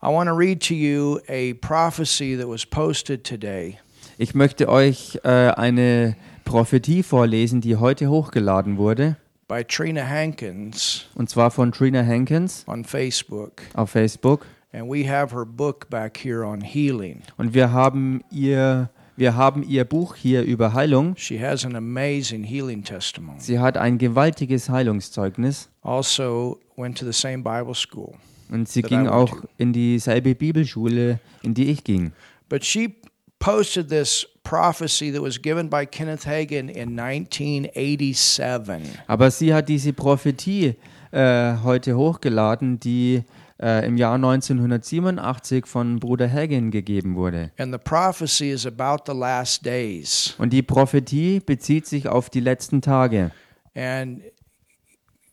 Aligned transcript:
I 0.00 0.10
want 0.10 0.28
to 0.28 0.32
read 0.34 0.60
to 0.68 0.74
you 0.74 1.20
a 1.28 1.54
prophecy 1.54 2.36
that 2.36 2.46
was 2.48 2.64
posted 2.64 3.24
today. 3.24 3.78
Ich 4.16 4.32
möchte 4.32 4.68
euch 4.68 5.18
äh, 5.24 5.28
eine 5.28 6.16
Prophetie 6.44 7.02
vorlesen, 7.02 7.60
die 7.60 7.74
heute 7.76 8.08
hochgeladen 8.08 8.76
wurde, 8.78 9.16
by 9.48 9.64
Trina 9.64 10.06
Hankins 10.06 11.06
und 11.16 11.28
zwar 11.28 11.50
von 11.50 11.72
Trina 11.72 12.04
Hankins 12.04 12.64
on 12.68 12.84
Facebook. 12.84 13.62
auf 13.74 13.90
Facebook. 13.90 14.46
And 14.72 14.88
we 14.88 15.08
have 15.10 15.34
her 15.34 15.44
book 15.44 15.88
back 15.90 16.16
here 16.22 16.46
on 16.46 16.60
healing. 16.60 17.22
Und 17.36 17.54
wir 17.54 17.72
haben 17.72 18.22
ihr, 18.30 18.90
wir 19.16 19.34
haben 19.34 19.64
ihr 19.64 19.84
Buch 19.84 20.14
hier 20.14 20.42
über 20.42 20.74
Heilung. 20.74 21.16
She 21.16 21.42
has 21.42 21.64
an 21.64 21.74
amazing 21.74 22.44
healing 22.44 22.84
testimony. 22.84 23.40
Sie 23.40 23.58
hat 23.58 23.76
ein 23.76 23.98
gewaltiges 23.98 24.68
Heilungszeugnis 24.68 25.68
Also 25.82 26.60
went 26.76 26.96
to 26.98 27.04
the 27.04 27.12
same 27.12 27.42
Bible 27.42 27.74
school. 27.74 28.14
Und 28.50 28.68
sie 28.68 28.82
ging 28.82 29.06
auch 29.06 29.40
to. 29.40 29.48
in 29.58 29.72
dieselbe 29.72 30.34
Bibelschule, 30.34 31.20
in 31.42 31.54
die 31.54 31.70
ich 31.70 31.84
ging. 31.84 32.12
But 32.48 32.64
she 32.64 32.96
posted 33.38 33.88
this 33.88 34.26
prophecy 34.42 35.12
that 35.12 35.22
was 35.22 35.40
given 35.40 35.68
by 35.68 35.86
Kenneth 35.86 36.26
Hagin 36.26 36.68
in 36.68 36.98
1987. 36.98 38.98
Aber 39.06 39.30
sie 39.30 39.54
hat 39.54 39.68
diese 39.68 39.92
Prophetie 39.92 40.74
äh, 41.10 41.54
heute 41.62 41.96
hochgeladen, 41.96 42.80
die 42.80 43.24
äh, 43.60 43.86
im 43.86 43.96
Jahr 43.96 44.14
1987 44.14 45.66
von 45.66 46.00
Bruder 46.00 46.30
Hagin 46.30 46.70
gegeben 46.70 47.16
wurde. 47.16 47.50
And 47.58 47.72
the 47.72 47.78
prophecy 47.78 48.50
is 48.50 48.66
about 48.66 49.04
the 49.06 49.18
last 49.18 49.64
days. 49.64 50.34
Und 50.38 50.52
die 50.52 50.62
Prophetie 50.62 51.40
bezieht 51.40 51.86
sich 51.86 52.08
auf 52.08 52.30
die 52.30 52.40
letzten 52.40 52.80
Tage. 52.80 53.30
And 53.74 54.22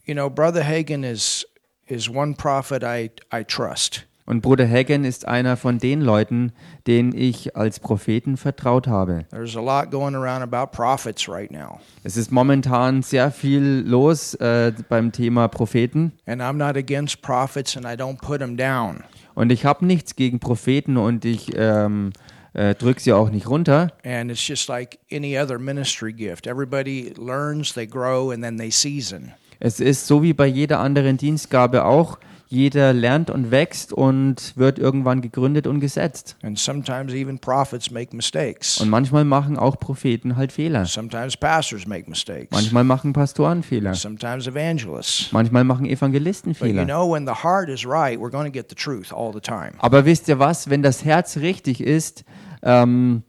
you 0.05 0.13
know, 0.13 0.29
Brother 0.29 0.65
Hagin 0.65 1.03
is 1.03 1.45
is 1.87 2.09
one 2.09 2.35
prophet 2.35 2.83
I 2.83 3.11
I 3.33 3.43
trust. 3.43 4.05
Und 4.27 4.41
Bruder 4.41 4.67
Hagin 4.67 5.03
ist 5.03 5.27
einer 5.27 5.55
von 5.55 5.77
den 5.77 6.01
Leuten, 6.01 6.51
denen 6.87 7.15
ich 7.15 7.55
als 7.55 7.79
Propheten 7.79 8.37
vertraut 8.37 8.87
habe. 8.87 9.25
There's 9.29 9.55
a 9.55 9.61
lot 9.61 9.91
going 9.91 10.15
around 10.15 10.41
about 10.41 10.75
prophets 10.75 11.29
right 11.29 11.51
now. 11.51 11.79
Es 12.03 12.17
ist 12.17 12.31
momentan 12.31 13.03
sehr 13.03 13.29
viel 13.29 13.83
los 13.85 14.33
äh, 14.35 14.73
beim 14.89 15.11
Thema 15.11 15.47
Propheten. 15.47 16.13
And 16.25 16.41
I'm 16.41 16.53
not 16.53 16.75
against 16.75 17.21
prophets 17.21 17.77
and 17.77 17.85
I 17.85 17.95
don't 17.95 18.17
put 18.19 18.39
them 18.39 18.57
down. 18.57 19.03
Und 19.35 19.51
ich 19.51 19.63
habe 19.63 19.85
nichts 19.85 20.15
gegen 20.15 20.39
Propheten 20.39 20.97
und 20.97 21.23
ich 21.23 21.51
ähm, 21.55 22.11
äh, 22.53 22.73
drücke 22.73 23.01
sie 23.01 23.13
auch 23.13 23.29
nicht 23.29 23.47
runter. 23.47 23.91
And 24.03 24.31
it's 24.31 24.47
just 24.47 24.67
like 24.69 24.97
any 25.11 25.37
other 25.37 25.59
ministry 25.59 26.11
gift. 26.11 26.47
Everybody 26.47 27.13
learns, 27.15 27.73
they 27.73 27.85
grow, 27.85 28.31
and 28.31 28.41
then 28.41 28.57
they 28.57 28.71
season. 28.71 29.33
Es 29.59 29.79
ist 29.79 30.07
so 30.07 30.23
wie 30.23 30.33
bei 30.33 30.47
jeder 30.47 30.79
anderen 30.79 31.17
Dienstgabe 31.17 31.85
auch. 31.85 32.19
Jeder 32.47 32.93
lernt 32.93 33.31
und 33.31 33.49
wächst 33.49 33.91
und 33.91 34.53
wird 34.55 34.77
irgendwann 34.77 35.21
gegründet 35.21 35.65
und 35.65 35.79
gesetzt. 35.79 36.37
And 36.43 36.59
sometimes 36.59 37.11
even 37.13 37.39
prophets 37.39 37.89
make 37.89 38.15
mistakes. 38.15 38.79
Und 38.79 38.89
manchmal 38.89 39.25
machen 39.25 39.57
auch 39.57 39.79
Propheten 39.79 40.35
halt 40.35 40.51
Fehler. 40.51 40.85
Sometimes 40.85 41.35
pastors 41.35 41.87
make 41.87 42.07
mistakes. 42.07 42.51
Manchmal 42.51 42.83
machen 42.83 43.13
Pastoren 43.13 43.63
Fehler. 43.63 43.95
Sometimes 43.95 44.45
evangelists. 44.45 45.31
Manchmal 45.31 45.63
machen 45.63 45.87
Evangelisten 45.87 46.51
you 46.51 46.57
Fehler. 46.57 46.85
know, 46.85 47.11
when 47.11 47.25
the 47.25 47.33
heart 47.33 47.67
is 47.67 47.83
right, 47.85 48.19
we're 48.19 48.29
going 48.29 48.45
to 48.45 48.51
get 48.51 48.69
the 48.69 48.75
truth 48.75 49.11
all 49.11 49.33
the 49.33 49.41
time. 49.41 49.71
Aber 49.79 50.05
wisst 50.05 50.27
ihr 50.27 50.37
was? 50.37 50.69
Wenn 50.69 50.83
das 50.83 51.03
Herz 51.03 51.37
richtig 51.37 51.81
ist, 51.81 52.25
ähm, 52.61 53.23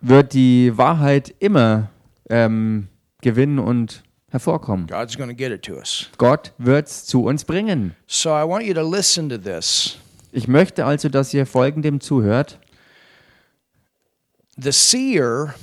wird 0.00 0.32
die 0.32 0.78
Wahrheit 0.78 1.32
immer 1.40 1.90
ähm, 2.30 2.88
gewinnen 3.20 3.58
und 3.58 4.02
hervorkommen. 4.30 4.86
God's 4.86 5.16
going 5.16 5.28
to 5.28 5.36
get 5.36 5.52
it 5.52 5.62
to 5.62 5.74
us. 5.74 6.08
Gott 6.18 6.52
wird 6.58 6.88
es 6.88 7.06
zu 7.06 7.24
uns 7.24 7.44
bringen. 7.44 7.94
So 8.06 8.30
I 8.30 8.44
want 8.44 8.64
you 8.64 8.74
to 8.74 8.82
listen 8.82 9.28
to 9.28 9.38
this. 9.38 9.98
Ich 10.32 10.48
möchte 10.48 10.84
also, 10.84 11.08
dass 11.08 11.34
ihr 11.34 11.46
folgendem 11.46 12.00
zuhört. 12.00 12.58
The 14.56 14.72
seer 14.72 15.54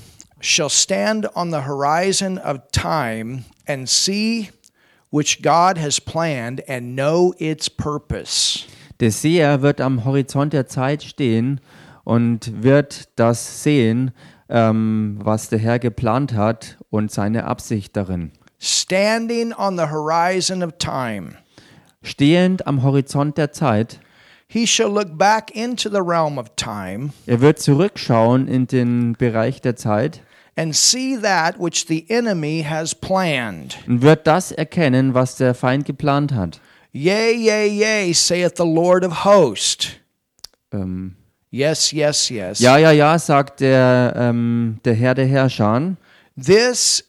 shall 0.41 0.69
stand 0.69 1.35
on 1.35 1.51
the 1.51 1.65
horizon 1.65 2.37
of 2.37 2.59
time 2.71 3.45
and 3.67 3.87
see 3.87 4.49
which 5.11 5.41
God 5.41 5.77
has 5.77 5.99
planned 5.99 6.67
and 6.67 6.95
know 6.95 7.33
its 7.39 7.69
purpose. 7.69 8.65
Der 8.99 9.11
Seher 9.11 9.61
wird 9.61 9.79
am 9.79 10.05
Horizont 10.05 10.53
der 10.53 10.67
Zeit 10.67 11.03
stehen 11.03 11.61
und 12.03 12.63
wird 12.63 13.09
das 13.15 13.63
sehen, 13.63 14.11
ähm, 14.49 15.19
was 15.21 15.49
der 15.49 15.59
Herr 15.59 15.77
geplant 15.77 16.33
hat 16.33 16.77
und 16.89 17.11
seine 17.11 17.45
Absicht 17.45 17.95
darin. 17.95 18.31
Standing 18.59 19.53
on 19.53 19.77
the 19.77 19.87
horizon 19.87 20.63
of 20.63 20.77
time, 20.79 21.37
Stehend 22.03 22.65
am 22.65 22.83
Horizont 22.83 23.37
der 23.37 23.51
Zeit, 23.51 23.99
he 24.47 24.65
shall 24.65 24.89
look 24.89 25.17
back 25.17 25.51
into 25.55 25.89
the 25.89 26.01
realm 26.01 26.37
of 26.37 26.55
time 26.55 27.11
er 27.27 27.41
wird 27.41 27.59
zurückschauen 27.59 28.47
in 28.47 28.65
den 28.67 29.13
Bereich 29.13 29.61
der 29.61 29.75
Zeit 29.75 30.21
and 30.55 30.75
see 30.75 31.15
that 31.17 31.59
which 31.59 31.85
the 31.87 32.05
enemy 32.09 32.63
has 32.67 32.95
planned. 32.95 33.77
und 33.87 34.01
wird 34.01 34.25
das 34.25 34.51
erkennen, 34.51 35.13
was 35.13 35.35
der 35.35 35.53
Feind 35.53 35.85
geplant 35.85 36.33
hat. 36.33 36.59
Yea, 36.93 37.31
yea, 37.31 37.67
yea, 37.67 38.13
saith 38.13 38.53
the 38.57 38.63
Lord 38.65 39.05
of 39.05 39.23
hosts. 39.23 39.89
Ähm, 40.73 41.15
Yes, 41.51 41.91
yes, 41.91 42.29
yes. 42.29 42.59
ja, 42.59 42.77
ja, 42.77 42.91
ja, 42.91 43.17
sagt 43.19 43.61
der, 43.61 44.13
ähm, 44.17 44.79
der 44.83 44.95
Herr 44.95 45.13
der 45.15 45.25
Herrscher. 45.27 45.95
This 46.35 47.06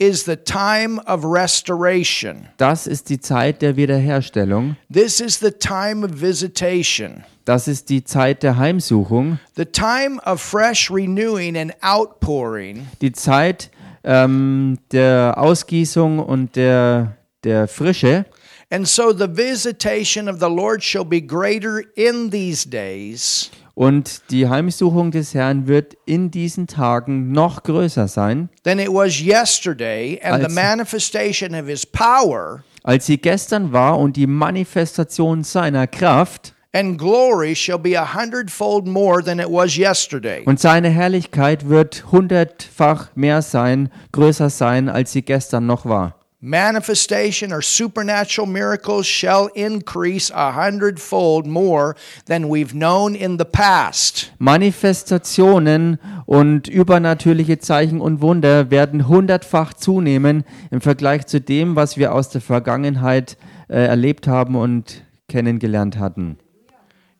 is 0.00 0.24
the 0.24 0.36
time 0.36 0.98
of 1.06 1.24
restoration. 1.24 2.48
Das 2.56 2.86
ist 2.86 3.10
die 3.10 3.20
Zeit 3.20 3.60
der 3.60 3.76
Wiederherstellung. 3.76 4.76
This 4.92 5.20
is 5.20 5.38
the 5.38 5.50
time 5.50 6.04
of 6.04 6.20
visitation. 6.20 7.22
Das 7.44 7.68
ist 7.68 7.90
die 7.90 8.02
Zeit 8.02 8.42
der 8.42 8.56
Heimsuchung. 8.56 9.38
The 9.56 9.66
time 9.66 10.18
of 10.24 10.40
fresh 10.40 10.90
renewing 10.90 11.56
and 11.56 11.74
outpouring. 11.82 12.86
Die 13.02 13.12
Zeit 13.12 13.70
ähm, 14.02 14.78
der 14.90 15.34
Ausgießung 15.36 16.18
und 16.18 16.56
der, 16.56 17.18
der 17.44 17.68
Frische. 17.68 18.24
And 18.70 18.88
so 18.88 19.12
the 19.12 19.28
visitation 19.28 20.28
of 20.28 20.38
the 20.40 20.48
Lord 20.48 20.82
shall 20.82 21.04
be 21.04 21.20
greater 21.20 21.82
in 21.94 22.30
these 22.30 22.66
days 22.66 23.50
Und 23.80 24.30
die 24.30 24.46
Heimsuchung 24.46 25.10
des 25.10 25.32
Herrn 25.32 25.66
wird 25.66 25.96
in 26.04 26.30
diesen 26.30 26.66
Tagen 26.66 27.32
noch 27.32 27.62
größer 27.62 28.08
sein, 28.08 28.50
than 28.62 28.78
it 28.78 28.88
was 28.88 29.22
yesterday, 29.22 30.20
and 30.22 30.40
the 30.40 30.44
Als- 30.48 30.54
manifestation 30.54 31.54
of 31.54 31.66
his 31.66 31.86
power 31.86 32.62
als 32.82 33.06
sie 33.06 33.16
gestern 33.16 33.72
war 33.72 33.98
und 33.98 34.16
die 34.16 34.26
Manifestation 34.26 35.44
seiner 35.44 35.86
Kraft 35.86 36.52
and 36.74 36.98
glory 36.98 37.54
shall 37.56 37.78
be 37.78 37.98
a 37.98 38.14
hundredfold 38.14 38.86
more 38.86 39.24
than 39.24 39.38
it 39.38 39.48
was 39.48 39.74
yesterday. 39.78 40.42
und 40.44 40.60
seine 40.60 40.90
Herrlichkeit 40.90 41.66
wird 41.70 42.04
hundertfach 42.12 43.08
mehr 43.14 43.40
sein, 43.40 43.88
größer 44.12 44.50
sein, 44.50 44.90
als 44.90 45.12
sie 45.12 45.22
gestern 45.22 45.64
noch 45.64 45.86
war. 45.86 46.19
Manifestation 46.42 47.52
or 47.52 47.60
supernatural 47.60 48.46
miracles 48.46 49.06
shall 49.06 49.48
increase 49.48 50.30
a 50.34 50.52
hundredfold 50.52 51.46
more 51.46 51.96
than 52.24 52.48
we've 52.48 52.72
known 52.72 53.14
in 53.14 53.36
the 53.38 53.44
past. 53.44 54.32
Manifestationen 54.38 55.98
und 56.24 56.66
übernatürliche 56.66 57.58
Zeichen 57.58 58.00
und 58.00 58.22
Wunder 58.22 58.70
werden 58.70 59.06
hundertfach 59.06 59.74
zunehmen 59.74 60.44
im 60.70 60.80
Vergleich 60.80 61.26
zu 61.26 61.42
dem, 61.42 61.76
was 61.76 61.98
wir 61.98 62.14
aus 62.14 62.30
der 62.30 62.40
Vergangenheit 62.40 63.36
äh, 63.68 63.84
erlebt 63.84 64.26
haben 64.26 64.56
und 64.56 65.02
kennengelernt 65.28 65.98
hatten. 65.98 66.38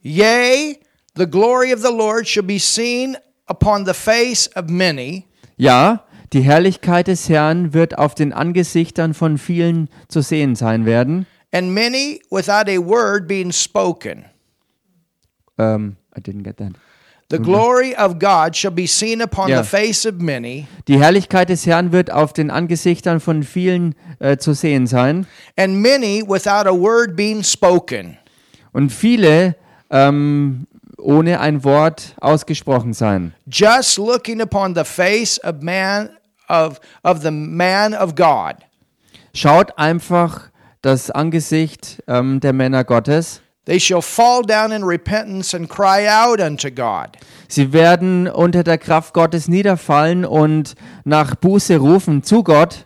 Yea, 0.02 0.78
the 1.14 1.26
glory 1.26 1.74
of 1.74 1.82
the 1.82 1.94
Lord 1.94 2.26
shall 2.26 2.42
be 2.42 2.58
seen 2.58 3.18
upon 3.48 3.84
the 3.84 3.92
face 3.92 4.48
of 4.56 4.70
many, 4.70 5.26
Ja, 5.60 6.04
die 6.32 6.42
Herrlichkeit 6.42 7.08
des 7.08 7.28
Herrn 7.28 7.74
wird 7.74 7.98
auf 7.98 8.14
den 8.14 8.32
Angesichtern 8.32 9.14
von 9.14 9.38
vielen 9.38 9.88
zu 10.08 10.20
sehen 10.22 10.54
sein 10.54 10.86
werden. 10.86 11.26
and 11.52 11.72
many 11.74 12.20
without 12.30 12.68
a 12.70 12.78
word 12.78 13.26
being 13.26 13.50
spoken. 13.52 14.24
Ähm, 15.58 15.96
I 16.16 16.20
didn't 16.20 16.42
get 16.44 16.56
that. 16.58 16.72
The 17.30 17.38
glory 17.38 17.94
of 17.96 18.18
God 18.18 18.56
shall 18.56 18.72
be 18.72 18.88
seen 18.88 19.22
upon 19.22 19.50
Yeah. 19.50 19.62
the 19.62 19.68
face 19.68 20.04
of 20.04 20.16
many, 20.18 20.66
Die 20.88 20.98
Herrlichkeit 20.98 21.48
des 21.48 21.64
Herrn 21.64 21.92
wird 21.92 22.10
auf 22.10 22.32
den 22.32 22.50
Angesichtern 22.50 23.20
von 23.20 23.44
vielen 23.44 23.94
äh, 24.18 24.36
zu 24.36 24.52
sehen 24.52 24.88
sein. 24.88 25.26
and 25.56 25.76
many 25.80 26.24
without 26.26 26.68
a 26.68 26.72
word 26.72 27.14
being 27.14 27.44
spoken. 27.44 28.16
Und 28.72 28.90
viele 28.90 29.54
ähm, 29.90 30.66
ohne 30.98 31.38
ein 31.40 31.62
Wort 31.62 32.14
ausgesprochen 32.20 32.92
sein. 32.94 33.32
Just 33.46 33.96
looking 33.98 34.40
upon 34.40 34.74
the 34.74 34.84
face 34.84 35.40
of 35.44 35.62
man 35.62 36.10
of 36.50 36.80
of 37.02 37.22
the 37.22 37.30
man 37.30 37.94
of 37.94 38.14
God. 38.14 38.56
Schaut 39.32 39.78
einfach 39.78 40.50
das 40.82 41.10
Angesicht 41.10 42.02
ähm, 42.08 42.40
der 42.40 42.52
Männer 42.52 42.84
Gottes. 42.84 43.40
They 43.66 43.78
shall 43.78 44.02
fall 44.02 44.42
down 44.42 44.72
in 44.72 44.82
repentance 44.82 45.54
and 45.54 45.68
cry 45.68 46.08
out 46.08 46.40
unto 46.40 46.70
God. 46.70 47.16
Sie 47.46 47.72
werden 47.72 48.26
unter 48.26 48.64
der 48.64 48.78
Kraft 48.78 49.14
Gottes 49.14 49.48
niederfallen 49.48 50.24
und 50.24 50.74
nach 51.04 51.34
Buße 51.36 51.76
rufen 51.76 52.22
zu 52.22 52.42
Gott. 52.42 52.84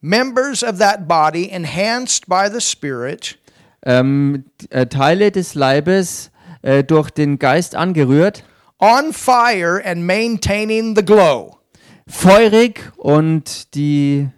Members 0.00 0.62
of 0.62 0.78
that 0.78 1.08
body 1.08 1.50
enhanced 1.50 2.26
by 2.28 2.48
the 2.52 2.60
Spirit 2.60 3.38
Ähm, 3.86 4.44
äh, 4.70 4.86
Teile 4.86 5.30
des 5.30 5.54
Leibes 5.54 6.30
äh, 6.62 6.82
durch 6.84 7.10
den 7.10 7.38
Geist 7.38 7.74
angerührt, 7.76 8.42
on 8.78 9.12
fire 9.12 9.82
and 9.84 10.06
maintaining 10.06 10.96
the 10.96 11.04
glow. 11.04 11.58
Feurig 12.06 12.92
und 12.96 13.74
die, 13.74 14.28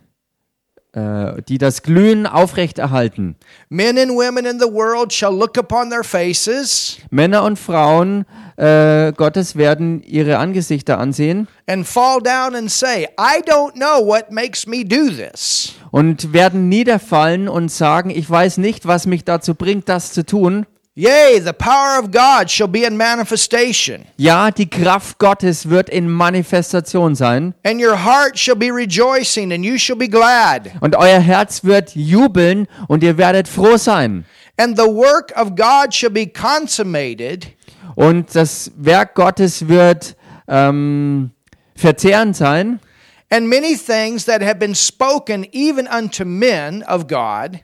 äh, 0.93 1.43
die 1.49 1.59
das 1.59 1.83
Glühen 1.83 2.27
aufrechterhalten. 2.27 3.37
Men 3.69 3.99
and 3.99 4.13
women 4.13 4.47
in 4.47 4.59
the 4.61 4.67
world 4.73 5.13
shall 5.13 5.35
look 5.37 5.59
upon 5.59 5.91
their 5.91 6.05
faces 6.05 6.99
Männer 7.11 7.43
und 7.43 7.59
Frauen 7.59 8.25
äh, 8.57 9.13
Gottes 9.13 9.57
werden 9.57 10.03
ihre 10.03 10.39
Angesichter 10.39 10.99
ansehen 10.99 11.49
and 11.67 11.87
fall 11.87 12.21
down 12.23 12.55
and 12.55 12.71
say, 12.71 13.09
I 13.19 13.43
don't 13.43 13.73
know 13.75 14.07
what 14.07 14.31
makes 14.31 14.67
me 14.67 14.85
do 14.85 15.09
this. 15.11 15.75
und 15.91 16.33
werden 16.33 16.69
niederfallen 16.69 17.49
und 17.49 17.71
sagen, 17.71 18.11
ich 18.11 18.29
weiß 18.29 18.59
nicht, 18.59 18.87
was 18.87 19.07
mich 19.07 19.25
dazu 19.25 19.55
bringt, 19.55 19.89
das 19.89 20.13
zu 20.13 20.25
tun. 20.25 20.67
Yea, 20.99 21.39
the 21.39 21.53
power 21.53 21.99
of 21.99 22.11
God 22.11 22.49
shall 22.49 22.67
be 22.69 22.85
in 22.85 22.97
manifestation, 22.97 24.07
Ja, 24.17 24.51
die 24.51 24.65
Kraft 24.65 25.19
Gottes 25.19 25.69
wird 25.69 25.91
in 25.91 26.09
Manifestation 26.09 27.15
sein 27.15 27.53
and 27.65 27.79
your 27.83 27.97
heart 27.97 28.39
shall 28.39 28.57
be 28.57 28.71
rejoicing, 28.71 29.53
and 29.53 29.63
you 29.63 29.77
shall 29.77 29.97
be 29.97 30.09
glad. 30.09 30.73
und 30.81 30.97
euer 30.97 31.21
Herz 31.21 31.63
wird 31.65 31.95
jubeln 31.95 32.67
und 32.89 33.03
ihr 33.03 33.19
werdet 33.19 33.47
froh 33.47 33.77
sein. 33.77 34.25
And 34.57 34.79
the 34.79 34.87
work 34.87 35.33
of 35.37 35.55
God 35.55 35.93
shall 35.93 36.09
be 36.11 36.27
consummated, 36.27 37.49
Und 37.95 38.35
das 38.35 38.71
Werk 38.77 39.15
Gottes 39.15 39.69
wird 39.69 40.17
ähm, 40.49 41.31
verzehrend 41.75 42.37
sein 42.37 42.81
and 43.31 43.49
many 43.51 43.77
things 43.77 44.25
that 44.25 44.41
have 44.41 44.59
been 44.59 44.75
spoken 44.75 45.47
even 45.53 45.87
unto 45.87 46.25
men 46.25 46.83
of 46.85 47.07
God, 47.07 47.61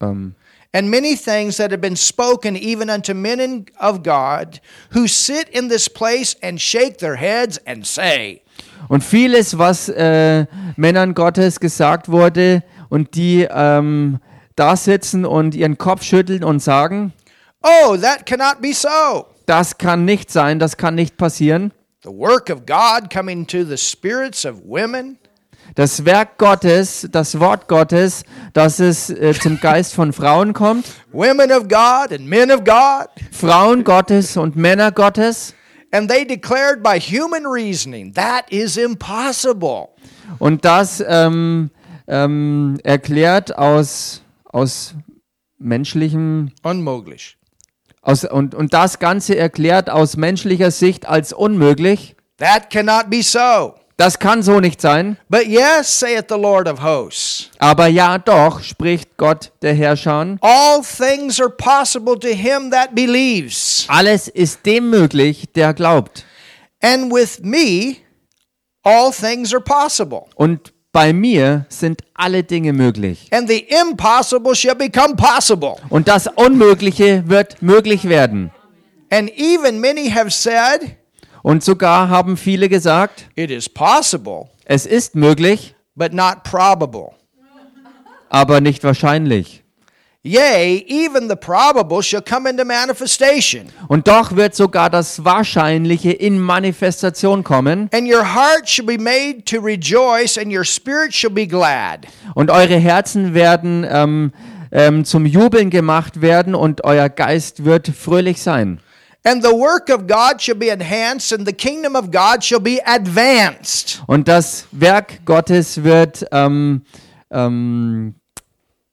ähm, 0.00 0.34
and 0.72 0.90
many 0.90 1.14
things 1.16 1.56
that 1.58 1.70
have 1.70 1.80
been 1.80 1.96
spoken 1.96 2.56
even 2.56 2.88
unto 2.90 3.14
men 3.14 3.66
of 3.78 4.02
God, 4.02 4.60
who 4.90 5.06
sit 5.06 5.48
in 5.50 5.68
this 5.68 5.88
place 5.88 6.34
and 6.42 6.60
shake 6.60 6.98
their 6.98 7.16
heads 7.16 7.58
and 7.66 7.86
say, 7.86 8.42
Und 8.88 9.04
vieles, 9.04 9.58
was 9.58 9.88
äh, 9.88 10.46
Männern 10.76 11.14
Gottes 11.14 11.60
gesagt 11.60 12.08
wurde 12.08 12.62
und 12.88 13.14
die 13.14 13.46
ähm, 13.50 14.18
da 14.56 14.76
sitzen 14.76 15.24
und 15.24 15.54
ihren 15.54 15.78
Kopf 15.78 16.02
schütteln 16.02 16.44
und 16.44 16.60
sagen, 16.60 17.12
Oh, 17.62 17.96
that 17.96 18.26
cannot 18.26 18.60
be 18.60 18.72
so. 18.72 19.26
das 19.46 19.78
kann 19.78 20.04
nicht 20.04 20.30
sein, 20.30 20.58
das 20.58 20.76
kann 20.76 20.94
nicht 20.94 21.16
passieren. 21.16 21.72
The 22.02 22.10
work 22.10 22.50
of 22.50 22.66
God 22.66 23.10
coming 23.10 23.46
to 23.46 23.64
the 23.64 23.76
spirits 23.76 24.44
of 24.44 24.56
women, 24.64 25.18
Das 25.74 26.04
Werk 26.04 26.36
Gottes, 26.38 27.08
das 27.10 27.40
Wort 27.40 27.66
Gottes, 27.68 28.24
dass 28.52 28.78
es 28.78 29.08
äh, 29.10 29.32
zum 29.32 29.58
Geist 29.60 29.94
von 29.94 30.12
Frauen 30.12 30.52
kommt, 30.52 30.86
women 31.12 31.50
of 31.50 31.66
God 31.68 32.12
and 32.12 32.26
men 32.26 32.50
of 32.50 32.62
God, 32.64 33.08
Frauen 33.30 33.82
Gottes 33.84 34.36
und 34.36 34.54
Männer 34.56 34.92
Gottes. 34.92 35.54
and 35.94 36.08
they 36.10 36.24
declared 36.24 36.82
by 36.82 36.98
human 36.98 37.44
reasoning 37.46 38.12
that 38.14 38.50
is 38.50 38.76
impossible. 38.76 39.90
Und 40.38 40.64
das 40.64 41.02
ähm, 41.06 41.70
ähm, 42.06 42.78
erklärt 42.82 43.56
aus, 43.56 44.22
aus 44.44 44.94
menschlichem 45.58 46.50
Unmöglich. 46.62 47.36
aus, 48.00 48.24
und, 48.24 48.54
und 48.54 48.72
das 48.74 48.98
Ganze 48.98 49.36
erklärt 49.36 49.88
aus 49.90 50.16
menschlicher 50.16 50.70
Sicht 50.70 51.06
als 51.06 51.32
unmöglich. 51.32 52.16
That 52.38 52.70
cannot 52.70 53.08
be 53.08 53.22
so. 53.22 53.74
Das 53.96 54.18
kann 54.18 54.42
so 54.42 54.58
nicht 54.58 54.80
sein. 54.80 55.16
But 55.28 55.46
yes, 55.46 56.00
saith 56.00 56.24
the 56.28 56.36
Lord 56.36 56.68
of 56.68 56.82
hosts, 56.82 57.50
Aber 57.58 57.86
ja, 57.86 58.18
doch, 58.18 58.60
spricht 58.62 59.16
Gott 59.16 59.52
der 59.62 59.74
Herrscher. 59.74 60.38
all 60.40 60.80
things 60.82 61.40
are 61.40 61.50
possible 61.50 62.18
to 62.18 62.28
him 62.28 62.70
that 62.70 62.94
believes. 62.94 63.84
Alles 63.88 64.28
ist 64.28 64.64
dem 64.66 64.90
möglich, 64.90 65.44
der 65.54 65.74
glaubt. 65.74 66.24
And 66.82 67.12
with 67.12 67.40
me, 67.42 67.96
all 68.82 69.12
things 69.12 69.52
are 69.54 69.62
possible. 69.62 70.24
Und 70.34 70.72
bei 70.90 71.12
mir 71.12 71.66
sind 71.68 72.02
alle 72.14 72.42
Dinge 72.42 72.72
möglich. 72.72 73.28
And 73.30 73.48
the 73.48 73.64
impossible 73.68 74.54
shall 74.54 74.74
become 74.74 75.14
possible. 75.16 75.76
Und 75.90 76.08
das 76.08 76.26
Unmögliche 76.26 77.22
wird 77.26 77.62
möglich 77.62 78.08
werden. 78.08 78.50
And 79.10 79.30
even 79.36 79.80
many 79.80 80.10
have 80.10 80.30
said, 80.30 80.96
Und 81.42 81.64
sogar 81.64 82.08
haben 82.08 82.36
viele 82.36 82.68
gesagt, 82.68 83.26
it 83.34 83.50
is 83.50 83.68
possible, 83.68 84.48
es 84.64 84.86
ist 84.86 85.14
möglich, 85.14 85.74
but 85.94 86.12
not 86.12 86.44
probable. 86.44 87.10
aber 88.28 88.60
nicht 88.60 88.84
wahrscheinlich. 88.84 89.62
Yea, 90.24 90.84
even 90.86 91.28
the 91.28 91.34
probable 91.34 92.00
shall 92.00 92.22
come 92.22 92.48
into 92.48 92.64
manifestation. 92.64 93.72
Und 93.88 94.06
doch 94.06 94.36
wird 94.36 94.54
sogar 94.54 94.88
das 94.88 95.24
Wahrscheinliche 95.24 96.12
in 96.12 96.38
Manifestation 96.38 97.42
kommen. 97.42 97.90
And 97.92 98.08
your 98.08 98.22
heart 98.22 98.68
shall 98.68 98.86
be 98.86 98.98
made 98.98 99.42
to 99.46 99.60
rejoice, 99.60 100.38
and 100.38 100.46
your 100.46 100.64
spirit 100.64 101.12
shall 101.12 101.32
be 101.32 101.48
glad. 101.48 102.06
Und 102.36 102.52
eure 102.52 102.76
Herzen 102.76 103.34
werden 103.34 103.84
ähm, 103.90 104.32
ähm, 104.70 105.04
zum 105.04 105.26
Jubeln 105.26 105.70
gemacht 105.70 106.20
werden 106.20 106.54
und 106.54 106.84
euer 106.84 107.08
Geist 107.08 107.64
wird 107.64 107.88
fröhlich 107.88 108.40
sein. 108.40 108.78
And 109.24 109.42
the 109.42 109.54
work 109.54 109.88
of 109.88 110.08
God 110.08 110.40
shall 110.40 110.56
be 110.56 110.68
enhanced, 110.68 111.32
and 111.32 111.46
the 111.46 111.52
kingdom 111.52 111.94
of 111.94 112.10
God 112.10 112.42
shall 112.42 112.60
be 112.60 112.80
advanced. 112.84 114.02
Und 114.06 114.26
das 114.26 114.66
Werk 114.72 115.24
Gottes 115.24 115.84
wird 115.84 116.26
ähm, 116.32 116.82
ähm, 117.30 118.16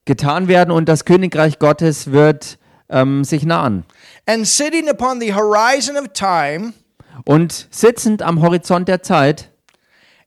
getan 0.06 0.48
werden 0.48 0.72
und 0.72 0.88
das 0.88 1.06
Königreich 1.06 1.58
Gottes 1.58 2.12
wird 2.12 2.60
ähm, 2.90 3.24
sich 3.24 3.44
nahen. 3.44 3.86
And 4.28 4.48
sitting 4.48 4.88
upon 4.88 5.20
the 5.20 5.34
horizon 5.34 5.98
of 5.98 6.14
time, 6.14 6.74
Und 7.26 7.68
sitzend 7.72 8.22
am 8.22 8.42
Horizont 8.42 8.88
der 8.88 9.02
Zeit 9.02 9.50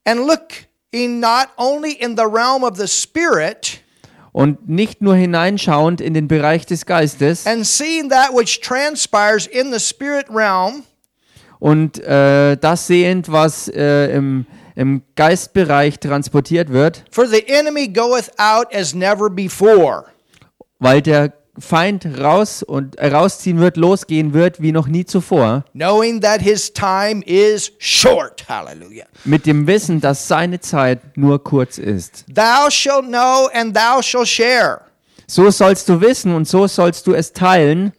and 0.04 0.26
looking 0.26 1.20
not 1.20 1.48
only 1.56 1.92
in 1.92 2.16
the 2.16 2.26
realm 2.26 2.64
of 2.64 2.76
the 2.76 2.86
spirit, 2.86 3.81
und 4.32 4.68
nicht 4.68 5.02
nur 5.02 5.14
hineinschauend 5.14 6.00
in 6.00 6.14
den 6.14 6.26
Bereich 6.26 6.66
des 6.66 6.86
Geistes 6.86 7.46
and 7.46 7.66
seeing 7.66 8.08
that 8.08 8.30
which 8.34 8.60
transpires 8.60 9.46
in 9.46 9.72
the 9.72 9.78
spirit 9.78 10.26
realm, 10.30 10.82
und 11.58 11.98
äh, 12.00 12.56
das 12.56 12.86
sehend, 12.88 13.30
was 13.30 13.68
äh, 13.68 14.06
im, 14.14 14.46
im 14.74 15.02
Geistbereich 15.14 16.00
transportiert 16.00 16.70
wird, 16.70 17.04
for 17.10 17.26
the 17.26 17.46
enemy 17.46 17.86
goeth 17.88 18.30
out 18.38 18.74
as 18.74 18.94
never 18.94 19.30
before. 19.30 20.06
weil 20.78 21.00
der 21.02 21.32
Feind 21.58 22.06
raus 22.18 22.62
und 22.62 22.96
äh, 22.98 23.08
rausziehen 23.08 23.58
wird, 23.58 23.76
losgehen 23.76 24.32
wird 24.32 24.62
wie 24.62 24.72
noch 24.72 24.88
nie 24.88 25.04
zuvor, 25.04 25.64
knowing 25.74 26.20
that 26.22 26.40
his 26.40 26.72
time 26.72 27.22
is 27.26 27.72
short. 27.78 28.44
Hallelujah. 28.48 29.04
mit 29.24 29.44
dem 29.44 29.66
Wissen, 29.66 30.00
dass 30.00 30.28
seine 30.28 30.60
Zeit 30.60 31.16
nur 31.16 31.44
kurz 31.44 31.76
ist. 31.76 32.24
Thou 32.32 32.70
shalt 32.70 33.06
know 33.06 33.48
and 33.52 33.76
thou 33.76 34.00
shalt 34.00 34.28
share. 34.28 34.80
So 35.26 35.50
sollst 35.50 35.88
du 35.88 36.00
wissen 36.00 36.34
und 36.34 36.48
so 36.48 36.66
sollst 36.66 37.06
du 37.06 37.12
es 37.14 37.32
teilen. 37.32 37.92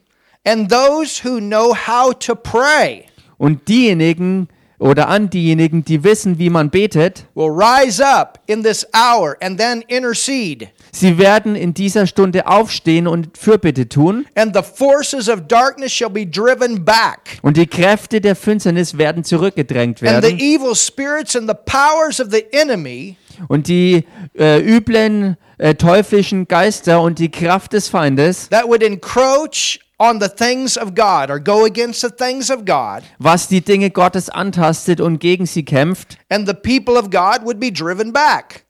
And 0.45 0.69
those 0.69 1.23
who 1.23 1.39
know 1.39 1.73
how 1.75 2.13
to 2.13 2.35
pray 2.35 3.05
Und 3.37 3.67
diejenigen 3.67 4.47
oder 4.79 5.07
an 5.07 5.29
diejenigen, 5.29 5.85
die 5.85 6.03
wissen, 6.03 6.39
wie 6.39 6.49
man 6.49 6.69
betet, 6.69 7.25
will 7.35 7.49
rise 7.49 8.03
up 8.03 8.39
in 8.47 8.63
this 8.63 8.85
hour 8.93 9.37
and 9.41 9.57
then 9.57 9.81
intercede. 9.87 10.67
Sie 10.93 11.17
werden 11.17 11.55
in 11.55 11.73
dieser 11.73 12.07
Stunde 12.07 12.47
aufstehen 12.47 13.07
und 13.07 13.37
Fürbitte 13.37 13.89
tun. 13.89 14.25
And 14.35 14.55
the 14.55 14.63
forces 14.63 15.27
of 15.27 15.41
darkness 15.47 15.91
shall 15.91 16.09
be 16.09 16.25
driven 16.25 16.85
back. 16.85 17.39
Und 17.41 17.57
die 17.57 17.67
Kräfte 17.67 18.21
der 18.21 18.35
Finsternis 18.35 18.97
werden 18.97 19.23
zurückgedrängt 19.23 20.01
And 20.03 20.23
the 20.23 20.31
werden. 20.31 20.39
evil 20.39 20.75
spirits 20.75 21.35
and 21.35 21.49
the 21.49 21.55
powers 21.65 22.19
of 22.21 22.27
the 22.31 22.45
enemy 22.51 23.17
Und 23.47 23.67
die 23.67 24.05
äh, 24.37 24.59
üblen 24.61 25.37
äh, 25.57 25.75
teuflischen 25.75 26.47
Geister 26.47 27.01
und 27.01 27.19
die 27.19 27.29
Kraft 27.31 27.73
des 27.73 27.87
Feindes, 27.89 28.49
that 28.49 28.65
would 28.67 28.83
encroach 28.83 29.79
on 29.99 30.19
the 30.19 30.27
things 30.27 30.77
of 30.77 30.93
God 30.95 31.29
or 31.29 31.39
go 31.39 31.65
against 31.65 32.01
the 32.01 32.09
things 32.09 32.51
of 32.51 32.65
God, 32.65 33.03
was 33.19 33.47
die 33.47 33.61
Dinge 33.61 33.89
Gottes 33.89 34.29
antastet 34.29 34.99
und 35.01 35.19
gegen 35.19 35.45
sie 35.45 35.63
kämpft 35.63 36.17
and 36.29 36.47
the 36.47 36.53
people 36.53 36.97
of 36.99 37.09
God 37.09 37.45
would 37.45 37.59
be 37.59 37.71
driven 37.71 38.11
back. 38.11 38.62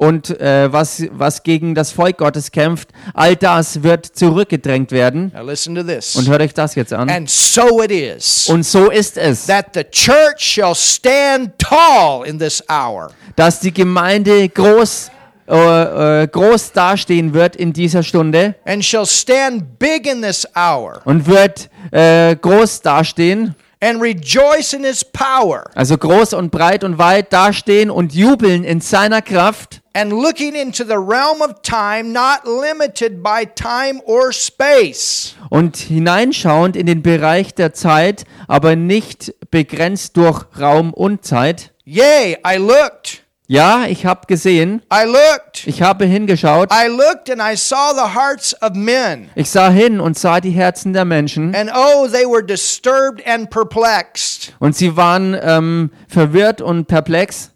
Und 0.00 0.40
äh, 0.40 0.72
was, 0.72 1.02
was 1.12 1.42
gegen 1.42 1.74
das 1.74 1.92
Volk 1.92 2.16
Gottes 2.16 2.50
kämpft, 2.50 2.88
all 3.12 3.36
das 3.36 3.82
wird 3.82 4.06
zurückgedrängt 4.06 4.92
werden. 4.92 5.30
Und 5.36 6.28
hört 6.28 6.40
euch 6.40 6.54
das 6.54 6.74
jetzt 6.74 6.94
an. 6.94 7.10
And 7.10 7.28
so 7.28 7.82
it 7.82 7.90
is 7.90 8.48
Und 8.48 8.64
so 8.64 8.90
ist 8.90 9.18
es, 9.18 9.44
that 9.44 9.66
the 9.74 9.84
church 9.84 10.38
shall 10.40 10.74
stand 10.74 11.50
tall 11.58 12.26
in 12.26 12.38
this 12.38 12.64
hour. 12.70 13.10
dass 13.36 13.60
die 13.60 13.74
Gemeinde 13.74 14.48
groß, 14.48 15.10
äh, 15.46 16.22
äh, 16.22 16.26
groß 16.28 16.72
dastehen 16.72 17.34
wird 17.34 17.56
in 17.56 17.74
dieser 17.74 18.02
Stunde 18.02 18.54
and 18.64 18.82
shall 18.82 19.04
stand 19.04 19.78
big 19.78 20.06
in 20.06 20.22
this 20.22 20.48
hour 20.56 21.02
und 21.04 21.26
wird 21.26 21.68
äh, 21.90 22.36
groß 22.36 22.80
dastehen, 22.80 23.54
and 23.82 24.00
rejoice 24.00 24.72
in 24.72 24.82
his 24.84 25.04
power. 25.04 25.64
also 25.74 25.98
groß 25.98 26.32
und 26.32 26.50
breit 26.50 26.84
und 26.84 26.96
weit 26.96 27.30
dastehen 27.34 27.90
und 27.90 28.14
jubeln 28.14 28.64
in 28.64 28.80
seiner 28.80 29.20
Kraft. 29.20 29.79
And 29.94 30.12
looking 30.12 30.54
into 30.54 30.84
the 30.84 30.96
realm 30.98 31.42
of 31.42 31.62
time 31.62 32.12
not 32.12 32.46
limited 32.46 33.22
by 33.22 33.44
time 33.44 34.00
or 34.04 34.32
space. 34.32 35.34
Und 35.48 35.76
hineinschauend 35.76 36.76
in 36.76 36.86
den 36.86 37.02
Bereich 37.02 37.54
der 37.54 37.72
Zeit, 37.74 38.24
aber 38.48 38.76
nicht 38.76 39.34
begrenzt 39.50 40.16
durch 40.16 40.44
Raum 40.58 40.92
und 40.94 41.24
Zeit. 41.24 41.72
Yea, 41.84 42.36
I 42.46 42.56
looked, 42.56 43.24
Ja, 43.52 43.86
ich 43.88 44.06
habe 44.06 44.28
gesehen, 44.28 44.80
I 44.94 45.04
looked, 45.06 45.66
ich 45.66 45.82
habe 45.82 46.04
hingeschaut, 46.04 46.70
I 46.72 46.86
looked, 46.86 47.28
and 47.28 47.42
I 47.42 47.56
saw 47.56 47.92
the 47.92 48.14
hearts 48.14 48.54
of 48.62 48.76
men. 48.76 49.28
ich 49.34 49.50
sah 49.50 49.70
hin 49.70 49.98
und 49.98 50.16
sah 50.16 50.40
die 50.40 50.52
Herzen 50.52 50.92
der 50.92 51.04
Menschen. 51.04 51.52
And 51.56 51.68
oh, 51.74 52.06
they 52.06 52.24
were 52.24 52.44
disturbed 52.44 53.26
and 53.26 53.50
perplexed. 53.50 54.52
Und 54.60 54.76
sie 54.76 54.96
waren 54.96 55.36
ähm, 55.42 55.90
verwirrt 56.06 56.60
und 56.60 56.86
perplex. 56.86 57.50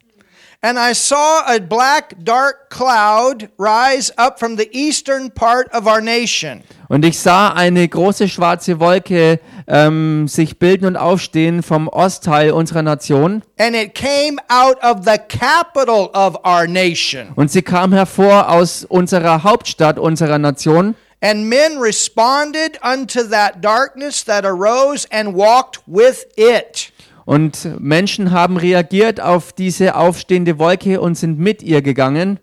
And 0.64 0.78
I 0.78 0.94
saw 0.94 1.42
a 1.46 1.60
black, 1.60 2.14
dark 2.24 2.70
cloud 2.70 3.50
rise 3.58 4.10
up 4.16 4.38
from 4.38 4.56
the 4.56 4.66
eastern 4.72 5.30
part 5.30 5.68
of 5.74 5.86
our 5.86 6.00
nation. 6.00 6.62
Und 6.88 7.04
ich 7.04 7.18
sah 7.18 7.52
eine 7.52 7.86
große 7.86 8.30
schwarze 8.30 8.80
Wolke 8.80 9.40
ähm, 9.66 10.26
sich 10.26 10.58
bilden 10.58 10.86
und 10.86 10.96
aufstehen 10.96 11.62
vom 11.62 11.86
Ostteil 11.86 12.52
unserer 12.52 12.80
Nation. 12.80 13.42
And 13.58 13.76
it 13.76 13.94
came 13.94 14.38
out 14.48 14.82
of 14.82 15.04
the 15.04 15.18
capital 15.18 16.08
of 16.14 16.38
our 16.46 16.66
nation. 16.66 17.32
Und 17.34 17.50
sie 17.50 17.60
kam 17.60 17.92
hervor 17.92 18.48
aus 18.48 18.86
unserer 18.88 19.42
Hauptstadt 19.42 19.98
unserer 19.98 20.38
Nation. 20.38 20.94
And 21.20 21.46
men 21.50 21.78
responded 21.78 22.78
unto 22.82 23.22
that 23.28 23.60
darkness 23.60 24.24
that 24.24 24.46
arose 24.46 25.06
and 25.10 25.34
walked 25.34 25.82
with 25.86 26.24
it. 26.38 26.90
Und 27.24 27.80
Menschen 27.80 28.30
haben 28.32 28.56
reagiert 28.56 29.20
auf 29.20 29.52
diese 29.52 29.94
aufstehende 29.96 30.58
Wolke 30.58 31.00
und 31.00 31.14
sind 31.14 31.38
mit 31.38 31.62
ihr 31.62 31.82
gegangen. 31.82 32.38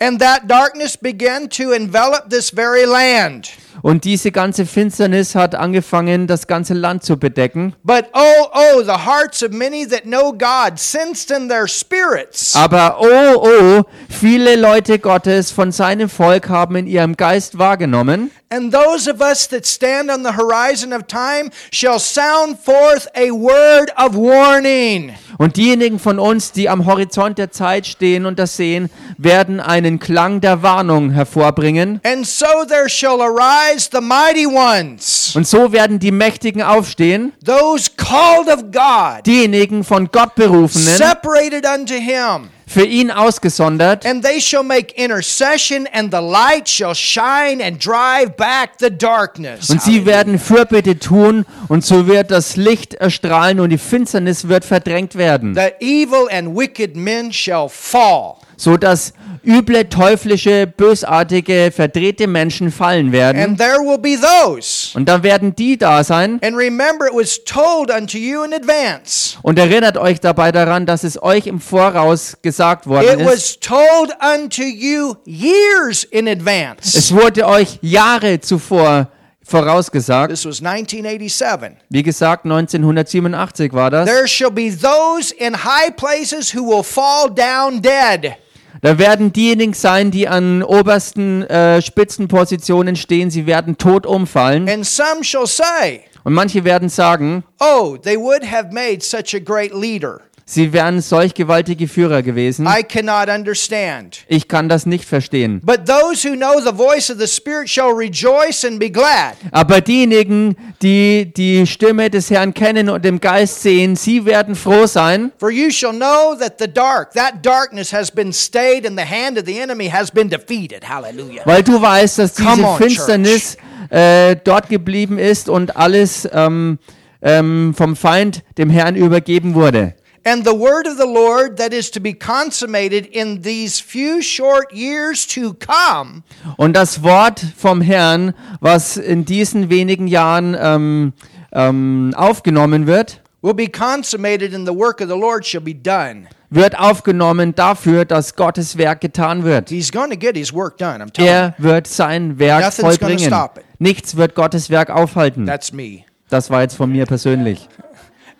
And 0.00 0.20
that 0.20 0.48
darkness 0.48 0.96
began 0.96 1.48
to 1.50 1.70
envelop 1.72 2.28
this 2.30 2.50
very 2.50 2.84
land. 2.84 3.52
Und 3.82 4.04
diese 4.04 4.32
ganze 4.32 4.66
Finsternis 4.66 5.34
hat 5.34 5.54
angefangen, 5.54 6.26
das 6.26 6.46
ganze 6.46 6.74
Land 6.74 7.04
zu 7.04 7.16
bedecken. 7.16 7.74
But 7.82 8.06
oh, 8.12 8.46
oh, 8.52 8.82
the 8.82 9.06
hearts 9.06 9.42
of 9.42 9.52
many 9.52 9.86
that 9.86 10.04
know 10.04 10.32
God 10.32 10.78
sensed 10.78 11.30
in 11.30 11.48
their 11.48 11.66
spirits 11.66 12.54
Aber 12.54 12.96
oh, 13.00 13.42
oh, 13.42 13.82
viele 14.08 14.56
Leute 14.56 14.98
Gottes 14.98 15.50
von 15.50 15.72
seinem 15.72 16.08
Volk 16.08 16.48
haben 16.48 16.76
in 16.76 16.86
ihrem 16.86 17.16
Geist 17.16 17.58
wahrgenommen. 17.58 18.30
And 18.50 18.72
those 18.72 19.10
of 19.10 19.20
us 19.20 19.48
that 19.48 19.66
stand 19.66 20.10
on 20.10 20.22
the 20.22 20.36
horizon 20.36 20.92
of 20.92 21.08
time 21.08 21.50
shall 21.72 21.98
sound 21.98 22.58
forth 22.58 23.08
a 23.16 23.32
word 23.32 23.90
of 23.96 24.14
warning. 24.14 25.12
Und 25.38 25.56
diejenigen 25.56 25.98
von 25.98 26.20
uns, 26.20 26.52
die 26.52 26.68
am 26.68 26.86
Horizont 26.86 27.38
der 27.38 27.50
Zeit 27.50 27.86
stehen 27.86 28.26
und 28.26 28.38
das 28.38 28.56
sehen, 28.56 28.90
werden 29.18 29.58
einen 29.58 29.98
Klang 29.98 30.40
der 30.40 30.62
Warnung 30.62 31.10
hervorbringen. 31.10 32.00
And 32.04 32.24
so 32.24 32.46
there 32.68 32.88
shall 32.88 33.20
arise 33.20 33.63
the 33.92 34.00
mighty 34.00 34.46
ones, 34.46 35.32
Und 35.34 35.46
so 35.46 35.72
werden 35.72 35.98
die 35.98 36.10
Mächtigen 36.12 36.62
aufstehen, 36.62 37.32
those 37.44 37.90
called 37.96 38.48
of 38.48 38.70
God, 38.72 39.26
diejenigen 39.26 39.84
von 39.84 40.08
Gott 40.10 40.34
berufenen, 40.34 40.96
separated 40.96 41.64
unto 41.66 41.94
him. 41.94 42.50
für 42.66 42.84
ihn 42.84 43.10
ausgesondert. 43.10 44.04
And 44.06 44.24
they 44.24 44.40
shall 44.40 44.62
make 44.62 44.94
intercession, 44.96 45.86
and 45.92 46.10
the 46.12 46.20
light 46.20 46.68
shall 46.68 46.94
shine 46.94 47.62
and 47.62 47.78
drive 47.84 48.36
back 48.36 48.70
the 48.80 48.90
darkness. 48.90 49.68
Und 49.70 49.82
sie 49.82 50.04
werden 50.06 50.38
Fürbitte 50.38 50.98
tun 50.98 51.44
und 51.68 51.84
so 51.84 52.06
wird 52.06 52.30
das 52.30 52.56
Licht 52.56 52.94
erstrahlen 52.94 53.60
und 53.60 53.70
die 53.70 53.78
Finsternis 53.78 54.48
wird 54.48 54.64
verdrängt 54.64 55.14
werden, 55.14 55.54
The 55.54 55.72
evil 55.84 56.28
and 56.30 56.56
wicked 56.56 56.96
men 56.96 57.32
shall 57.32 57.68
fall. 57.68 58.36
so 58.56 58.76
dass 58.76 59.12
üble, 59.46 59.88
teuflische, 59.88 60.66
bösartige, 60.66 61.70
verdrehte 61.74 62.26
Menschen 62.26 62.70
fallen 62.70 63.12
werden. 63.12 63.40
And 63.42 63.58
there 63.58 63.78
will 63.78 63.98
be 63.98 64.16
those. 64.20 64.96
Und 64.96 65.08
dann 65.08 65.22
werden 65.22 65.54
die 65.54 65.76
da 65.76 66.02
sein. 66.04 66.40
And 66.42 66.56
remember, 66.56 67.06
it 67.06 67.14
was 67.14 67.42
told 67.44 67.90
unto 67.90 68.18
you 68.18 68.42
in 68.44 68.52
advance. 68.52 69.36
Und 69.42 69.58
erinnert 69.58 69.96
euch 69.96 70.20
dabei 70.20 70.52
daran, 70.52 70.86
dass 70.86 71.04
es 71.04 71.22
euch 71.22 71.46
im 71.46 71.60
Voraus 71.60 72.36
gesagt 72.42 72.86
It 72.86 72.90
worden 72.90 73.20
ist. 73.20 73.26
was 73.26 73.60
told 73.60 74.12
unto 74.20 74.62
you 74.62 75.16
years 75.26 76.04
in 76.04 76.28
advance. 76.28 76.96
Es 76.96 77.12
wurde 77.14 77.46
euch 77.46 77.78
Jahre 77.82 78.40
zuvor 78.40 79.08
vorausgesagt. 79.46 80.30
This 80.30 80.44
was 80.46 80.60
1987. 80.62 81.76
Wie 81.90 82.02
gesagt, 82.02 82.44
1987 82.44 83.72
war 83.72 83.90
das. 83.90 84.06
There 84.08 84.26
shall 84.26 84.50
be 84.50 84.70
those 84.70 85.34
in 85.34 85.54
high 85.54 85.94
places 85.94 86.54
who 86.54 86.66
will 86.66 86.82
fall 86.82 87.28
down 87.30 87.80
dead. 87.80 88.36
Da 88.84 88.98
werden 88.98 89.32
diejenigen 89.32 89.72
sein, 89.72 90.10
die 90.10 90.28
an 90.28 90.62
obersten 90.62 91.42
äh, 91.44 91.80
Spitzenpositionen 91.80 92.96
stehen, 92.96 93.30
sie 93.30 93.46
werden 93.46 93.78
tot 93.78 94.04
umfallen. 94.04 94.68
And 94.68 94.84
some 94.84 95.24
shall 95.24 95.46
say, 95.46 96.02
Und 96.22 96.34
manche 96.34 96.64
werden 96.64 96.90
sagen, 96.90 97.44
Oh, 97.58 97.96
they 97.96 98.18
would 98.18 98.44
have 98.44 98.74
made 98.74 99.00
such 99.00 99.34
a 99.34 99.38
great 99.38 99.72
leader. 99.72 100.20
Sie 100.44 100.72
wären 100.72 101.00
solch 101.00 101.34
gewaltige 101.34 101.88
Führer 101.88 102.22
gewesen. 102.22 102.66
I 102.66 102.82
cannot 102.82 103.28
understand. 103.28 104.24
Ich 104.28 104.48
kann 104.48 104.68
das 104.68 104.86
nicht 104.86 105.04
verstehen. 105.04 105.60
But 105.64 105.86
those 105.86 106.28
who 106.28 106.34
know 106.34 106.60
the 106.60 106.76
voice 106.76 107.10
of 107.10 107.18
the 107.18 107.26
Spirit 107.26 107.68
shall 107.68 107.92
rejoice 107.92 108.64
and 108.64 108.78
be 108.78 108.90
glad. 108.90 109.36
Aber 109.50 109.80
diejenigen, 109.80 110.56
die 110.82 111.32
die 111.34 111.66
Stimme 111.66 112.10
des 112.10 112.30
Herrn 112.30 112.54
kennen 112.54 112.88
und 112.88 113.04
im 113.06 113.20
Geist 113.20 113.62
sehen, 113.62 113.96
sie 113.96 114.24
werden 114.24 114.54
froh 114.54 114.86
sein. 114.86 115.32
For 115.38 115.50
you 115.50 115.70
shall 115.70 115.92
know 115.92 116.34
that 116.38 116.58
the 116.58 116.68
dark, 116.68 117.12
that 117.14 117.44
darkness 117.44 117.92
has 117.92 118.10
been 118.10 118.32
stayed 118.32 118.86
and 118.86 118.98
the 118.98 119.04
hand 119.04 119.38
of 119.38 119.46
the 119.46 119.58
enemy 119.58 119.88
has 119.88 120.10
been 120.10 120.28
defeated. 120.28 120.88
Hallelujah. 120.88 121.42
Weil 121.44 121.62
du 121.62 121.80
weißt, 121.80 122.18
dass 122.18 122.34
diese 122.34 122.48
on, 122.48 122.76
Finsternis 122.76 123.56
äh, 123.90 124.36
dort 124.42 124.68
geblieben 124.68 125.18
ist 125.18 125.48
und 125.48 125.76
alles 125.76 126.28
ähm, 126.32 126.78
ähm, 127.22 127.74
vom 127.76 127.96
Feind 127.96 128.42
dem 128.58 128.70
Herrn 128.70 128.96
übergeben 128.96 129.54
wurde. 129.54 129.94
And 130.26 130.44
the 130.44 130.54
word 130.54 130.86
of 130.86 130.96
the 130.96 131.06
Lord 131.06 131.58
that 131.58 131.74
is 131.74 131.90
to 131.90 132.00
be 132.00 132.14
consummated 132.14 133.06
in 133.06 133.42
these 133.42 133.78
few 133.78 134.22
short 134.22 134.72
years 134.72 135.26
to 135.28 135.52
come 135.54 136.22
Und 136.56 136.74
das 136.74 137.02
Wort 137.02 137.44
vom 137.56 137.82
Herrn, 137.82 138.32
was 138.60 138.96
in 138.96 139.26
diesen 139.26 139.68
wenigen 139.68 140.06
Jahren 140.06 140.56
ähm, 140.58 141.12
ähm, 141.52 142.14
aufgenommen 142.16 142.86
wird, 142.86 143.20
will 143.42 143.52
be 143.54 143.68
consummated 143.68 144.54
and 144.54 144.66
the 144.66 144.74
work 144.74 145.02
of 145.02 145.08
the 145.08 145.18
Lord 145.18 145.44
shall 145.44 145.60
be 145.60 145.74
done. 145.74 146.26
wird 146.48 146.78
aufgenommen 146.78 147.54
dafür, 147.54 148.04
dass 148.04 148.36
Gottes 148.36 148.78
Werk 148.78 149.00
getan 149.00 149.44
wird. 149.44 149.68
He's 149.68 149.92
going 149.92 150.10
to 150.10 150.16
get 150.16 150.36
his 150.36 150.52
work 150.52 150.78
done. 150.78 151.02
I'm 151.02 151.12
telling 151.12 151.28
you. 151.28 151.36
Er 151.36 151.54
wird 151.58 151.86
sein 151.86 152.38
Werk 152.38 152.72
vollbringen. 152.72 153.30
Nichts 153.78 154.16
wird 154.16 154.34
Gottes 154.34 154.70
Werk 154.70 154.90
aufhalten. 154.90 155.46
That's 155.46 155.72
me. 155.72 156.04
Das 156.30 156.50
war 156.50 156.62
jetzt 156.62 156.76
von 156.76 156.90
mir 156.90 157.06
persönlich. 157.06 157.68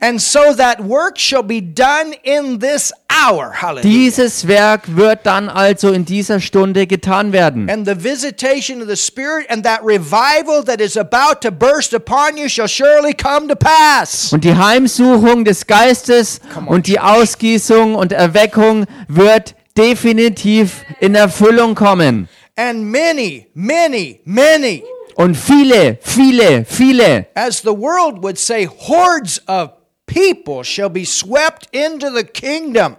And 0.07 0.21
so 0.21 0.53
that 0.53 0.83
work 0.83 1.19
shall 1.19 1.43
be 1.43 1.63
done 1.63 2.15
in 2.25 2.59
this 2.59 2.93
hour. 3.09 3.53
Hallelujah. 3.53 3.83
Dieses 3.85 4.47
Werk 4.47 4.83
wird 4.95 5.25
dann 5.25 5.49
also 5.49 5.93
in 5.93 6.05
dieser 6.05 6.41
Stunde 6.41 6.87
getan 6.87 7.33
werden. 7.33 7.71
And 7.71 7.87
the 7.89 7.97
visitation 7.97 8.83
of 8.83 8.89
the 8.89 8.97
Spirit 8.97 9.47
and 9.49 9.65
that 9.65 9.81
revival 9.83 10.63
that 10.67 10.83
is 10.83 10.99
about 10.99 11.41
to 11.41 11.51
burst 11.51 11.95
upon 11.95 12.37
you 12.37 12.51
shall 12.51 12.69
surely 12.69 13.15
come 13.15 13.49
to 13.49 13.57
pass. 13.57 14.31
Und 14.31 14.45
die 14.45 14.55
Heimsuchung 14.55 15.47
des 15.47 15.67
Geistes 15.67 16.43
und 16.67 16.87
die 16.87 17.01
Ausgießung 17.01 17.95
und 17.95 18.13
Erweckung 18.13 18.85
wird 19.09 19.55
definitiv 19.75 20.85
in 21.01 21.15
Erfüllung 21.15 21.75
kommen. 21.75 22.29
And 22.57 22.85
many, 22.85 23.47
many, 23.55 24.21
many, 24.27 24.85
Und 25.17 25.35
viele, 25.35 25.97
viele, 26.03 26.67
viele, 26.67 27.27
as 27.35 27.63
the 27.63 27.73
world 27.73 28.23
would 28.23 28.39
say, 28.39 28.67
hordes 28.67 29.41
of 29.49 29.71
people 30.15 30.63
shall 30.63 30.89
be 30.89 31.05
swept 31.05 31.69
into 31.73 32.09
the 32.15 32.25
kingdom. 32.25 32.97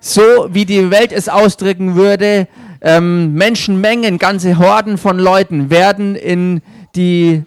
so 0.00 0.48
wie 0.50 0.64
die 0.64 0.90
Welt 0.90 1.12
es 1.12 1.28
ausdrücken 1.28 1.96
würde, 1.96 2.46
ähm, 2.80 3.34
Menschenmengen, 3.34 4.18
ganze 4.18 4.58
Horden 4.58 4.98
von 4.98 5.18
Leuten 5.18 5.70
werden 5.70 6.14
in 6.14 6.62
die 6.94 7.42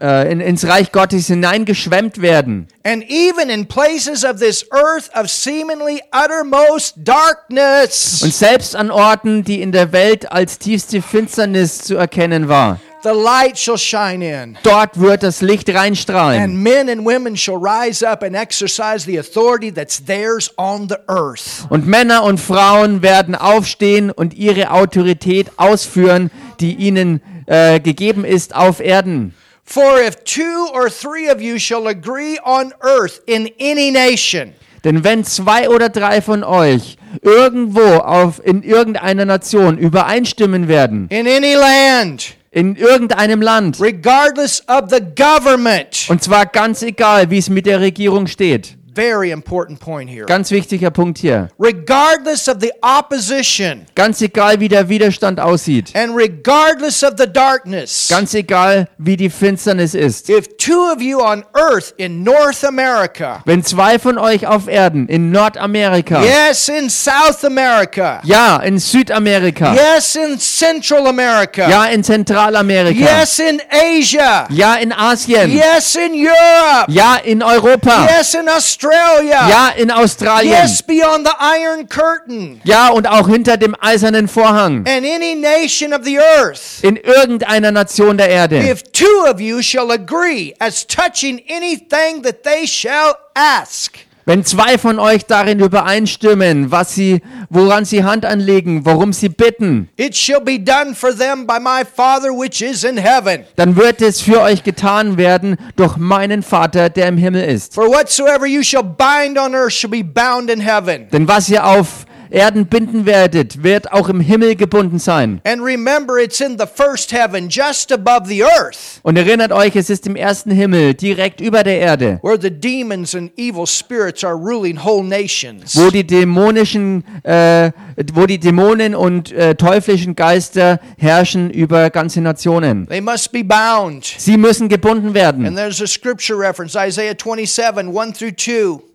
äh, 0.00 0.30
in, 0.30 0.40
ins 0.40 0.66
Reich 0.66 0.92
Gottes 0.92 1.28
hineingeschwemmt 1.28 2.20
werden. 2.20 2.68
And 2.84 3.02
even 3.08 3.48
in 3.48 3.66
places 3.66 4.22
of 4.24 4.38
this 4.38 4.66
earth 4.70 5.10
of 5.14 5.30
seemingly 5.30 6.02
uttermost 6.12 6.96
darkness, 6.98 8.22
Und 8.22 8.34
selbst 8.34 8.76
an 8.76 8.90
Orten, 8.90 9.44
die 9.44 9.62
in 9.62 9.72
der 9.72 9.92
Welt 9.92 10.30
als 10.30 10.58
tiefste 10.58 11.00
Finsternis 11.00 11.78
zu 11.78 11.96
erkennen 11.96 12.48
war, 12.48 12.80
the 13.02 13.12
light 13.12 13.56
shall 13.56 13.76
shine 13.76 14.22
in. 14.22 14.56
dort 14.62 14.98
wird 14.98 15.22
das 15.22 15.40
Licht 15.40 15.68
reinstrahlen. 15.68 16.42
And 16.42 16.62
men 16.62 16.88
and 16.88 17.04
women 17.04 17.36
shall 17.36 17.56
rise 17.56 18.06
up 18.06 18.22
and 18.22 18.34
exercise 18.34 19.04
the 19.04 19.18
authority 19.18 19.72
that's 19.72 20.04
theirs 20.04 20.50
on 20.56 20.88
the 20.88 20.96
earth. 21.08 21.66
Und 21.68 21.86
Männer 21.86 22.24
und 22.24 22.38
Frauen 22.38 23.02
werden 23.02 23.34
aufstehen 23.34 24.10
und 24.10 24.34
ihre 24.34 24.70
Autorität 24.70 25.50
ausführen, 25.56 26.30
die 26.60 26.74
ihnen 26.74 27.20
äh, 27.46 27.80
gegeben 27.80 28.24
ist 28.24 28.54
auf 28.54 28.80
Erden. 28.80 29.34
For 29.64 30.00
if 30.00 30.16
two 30.24 30.72
or 30.72 30.88
three 30.88 31.30
of 31.30 31.42
you 31.42 31.58
shall 31.58 31.86
agree 31.88 32.38
on 32.42 32.72
earth 32.80 33.20
in 33.26 33.50
any 33.60 33.90
nation, 33.90 34.54
Denn 34.84 35.04
wenn 35.04 35.24
zwei 35.24 35.68
oder 35.68 35.88
drei 35.90 36.22
von 36.22 36.42
euch 36.44 36.96
irgendwo 37.20 37.96
auf, 37.98 38.40
in 38.44 38.62
irgendeiner 38.62 39.24
Nation 39.24 39.76
übereinstimmen 39.76 40.68
werden, 40.68 41.08
in 41.10 41.26
any 41.26 41.54
land, 41.54 42.37
in 42.50 42.76
irgendeinem 42.76 43.42
Land, 43.42 43.80
regardless 43.80 44.62
of 44.68 44.90
the 44.90 45.00
government. 45.00 46.06
und 46.08 46.22
zwar 46.22 46.46
ganz 46.46 46.82
egal, 46.82 47.30
wie 47.30 47.38
es 47.38 47.50
mit 47.50 47.66
der 47.66 47.80
Regierung 47.80 48.26
steht. 48.26 48.77
Very 48.94 49.30
important 49.30 49.80
point 49.80 50.08
here. 50.10 50.26
Ganz 50.26 50.50
wichtiger 50.50 50.90
Punkt 50.90 51.18
hier. 51.18 51.48
Regardless 51.58 52.48
of 52.48 52.58
the 52.60 52.72
opposition 52.82 53.86
Ganz 53.94 54.20
egal, 54.20 54.60
wie 54.60 54.68
der 54.68 54.88
Widerstand 54.88 55.40
aussieht. 55.40 55.92
and 55.94 56.16
regardless 56.16 57.02
of 57.02 57.14
the 57.18 57.26
darkness. 57.26 58.08
Ganz 58.08 58.34
egal, 58.34 58.88
wie 58.98 59.16
die 59.16 59.30
Finsternis 59.30 59.94
ist. 59.94 60.28
If 60.28 60.56
two 60.58 60.90
of 60.92 61.00
you 61.00 61.20
on 61.20 61.44
earth 61.54 61.92
in 61.96 62.22
North 62.22 62.64
America, 62.64 63.42
Wenn 63.44 63.62
zwei 63.64 63.98
von 63.98 64.18
euch 64.18 64.46
auf 64.46 64.68
Erden 64.68 65.06
in 65.08 65.30
Nordamerika, 65.30 66.22
yes, 66.22 66.68
in 66.68 66.88
South 66.88 67.44
America, 67.44 68.20
ja, 68.24 68.56
in 68.58 68.78
Südamerika, 68.78 69.74
yes, 69.74 70.16
in 70.16 70.38
Central 70.38 71.06
America, 71.06 71.68
ja, 71.68 71.84
in 71.86 72.02
Zentralamerika, 72.02 72.98
yes, 73.20 73.38
in 73.38 73.60
Asia, 73.70 74.46
ja, 74.50 74.74
in 74.76 74.92
Asien, 74.92 75.50
yes, 75.50 75.94
in 75.96 76.12
Europe, 76.14 76.90
ja, 76.90 77.16
in 77.16 77.42
Europa, 77.42 78.06
yes, 78.16 78.34
in 78.34 78.48
Australia, 78.88 79.48
ja, 79.48 79.68
in 79.76 79.90
Australien, 79.90 80.52
yes, 80.52 80.82
beyond 80.82 81.26
the 81.26 81.32
Iron 81.40 81.88
Curtain, 81.88 82.60
ja, 82.64 82.88
und 82.88 83.06
auch 83.06 83.28
hinter 83.28 83.56
dem 83.56 83.74
eisernen 83.80 84.28
Vorhang, 84.28 84.78
and 84.86 85.04
any 85.04 85.34
nation 85.34 85.92
of 85.92 86.04
the 86.04 86.18
earth. 86.18 86.82
in 86.82 86.96
irgendeiner 86.96 87.70
Nation 87.72 88.16
der 88.16 88.28
Erde. 88.28 88.58
If 88.58 88.82
two 88.92 89.24
of 89.28 89.40
you 89.40 89.62
shall 89.62 89.90
agree 89.90 90.54
as 90.58 90.86
touching 90.86 91.40
anything 91.48 92.22
that 92.22 92.42
they 92.44 92.66
shall 92.66 93.14
ask, 93.34 93.98
Wenn 94.28 94.44
zwei 94.44 94.76
von 94.76 94.98
euch 94.98 95.24
darin 95.24 95.58
übereinstimmen, 95.58 96.70
was 96.70 96.94
sie, 96.94 97.22
woran 97.48 97.86
sie 97.86 98.04
Hand 98.04 98.26
anlegen, 98.26 98.84
worum 98.84 99.14
sie 99.14 99.30
bitten, 99.30 99.88
it 99.96 100.14
shall 100.14 100.42
be 100.42 100.58
done 100.62 100.94
for 100.94 101.16
them 101.16 101.46
by 101.46 101.58
my 101.58 101.82
Father 101.82 102.28
which 102.28 102.60
is 102.60 102.84
in 102.84 102.98
heaven. 102.98 103.44
dann 103.56 103.74
wird 103.74 104.02
es 104.02 104.20
für 104.20 104.42
euch 104.42 104.62
getan 104.62 105.16
werden 105.16 105.56
durch 105.76 105.96
meinen 105.96 106.42
Vater, 106.42 106.90
der 106.90 107.08
im 107.08 107.16
Himmel 107.16 107.42
ist. 107.44 107.72
For 107.72 107.86
whatsoever 107.88 108.44
you 108.44 108.62
shall 108.62 108.84
bind 108.84 109.38
on 109.38 109.54
earth 109.54 109.72
shall 109.72 109.88
be 109.88 110.04
bound 110.04 110.50
in 110.50 110.60
heaven. 110.60 111.08
Denn 111.10 111.26
was 111.26 111.48
ihr 111.48 111.64
auf 111.64 112.04
Erden 112.30 112.66
binden 112.66 113.06
werdet, 113.06 113.62
wird 113.62 113.92
auch 113.92 114.08
im 114.08 114.20
Himmel 114.20 114.56
gebunden 114.56 114.98
sein. 114.98 115.40
And 115.44 115.62
remember, 115.62 116.18
it's 116.18 116.40
in 116.40 116.58
the 116.58 116.66
first 116.66 117.12
heaven, 117.12 117.48
just 117.48 117.92
above 117.92 118.26
the 118.28 118.42
earth, 118.44 119.00
Und 119.02 119.16
erinnert 119.16 119.52
euch, 119.52 119.76
es 119.76 119.90
ist 119.90 120.06
im 120.06 120.16
ersten 120.16 120.50
Himmel, 120.50 120.94
direkt 120.94 121.40
über 121.40 121.62
der 121.64 121.78
Erde, 121.80 122.18
where 122.22 122.38
the 122.40 122.50
demons 122.50 123.14
and 123.14 123.30
evil 123.38 123.66
spirits 123.66 124.24
are 124.24 124.34
ruling 124.36 124.82
whole 124.84 125.04
nations. 125.04 125.74
wo 125.76 125.90
die 125.90 126.06
dämonischen, 126.06 127.04
äh, 127.24 127.70
wo 128.14 128.26
die 128.26 128.38
Dämonen 128.38 128.94
und 128.94 129.32
äh, 129.32 129.54
teuflischen 129.54 130.14
Geister 130.16 130.80
herrschen 130.98 131.50
über 131.50 131.90
ganze 131.90 132.20
Nationen. 132.20 132.86
They 132.88 133.00
must 133.00 133.32
be 133.32 133.42
bound. 133.44 134.04
Sie 134.18 134.36
müssen 134.36 134.68
gebunden 134.68 135.14
werden. 135.14 135.46
And 135.46 135.56
there's 135.56 135.80
a 135.82 135.86
scripture 135.86 136.38
reference, 136.38 136.74
Isaiah 136.76 137.14
27, 137.14 137.88
1 137.96 138.12
through 138.18 138.32
2. 138.36 138.87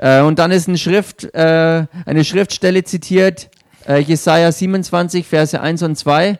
Äh, 0.00 0.22
und 0.22 0.38
dann 0.38 0.50
ist 0.50 0.66
eine, 0.66 0.78
Schrift, 0.78 1.24
äh, 1.34 1.86
eine 2.06 2.24
Schriftstelle 2.24 2.82
zitiert, 2.84 3.50
äh, 3.86 3.98
Jesaja 3.98 4.50
27, 4.50 5.26
Verse 5.26 5.60
1 5.60 5.82
und 5.82 5.96
2. 5.96 6.38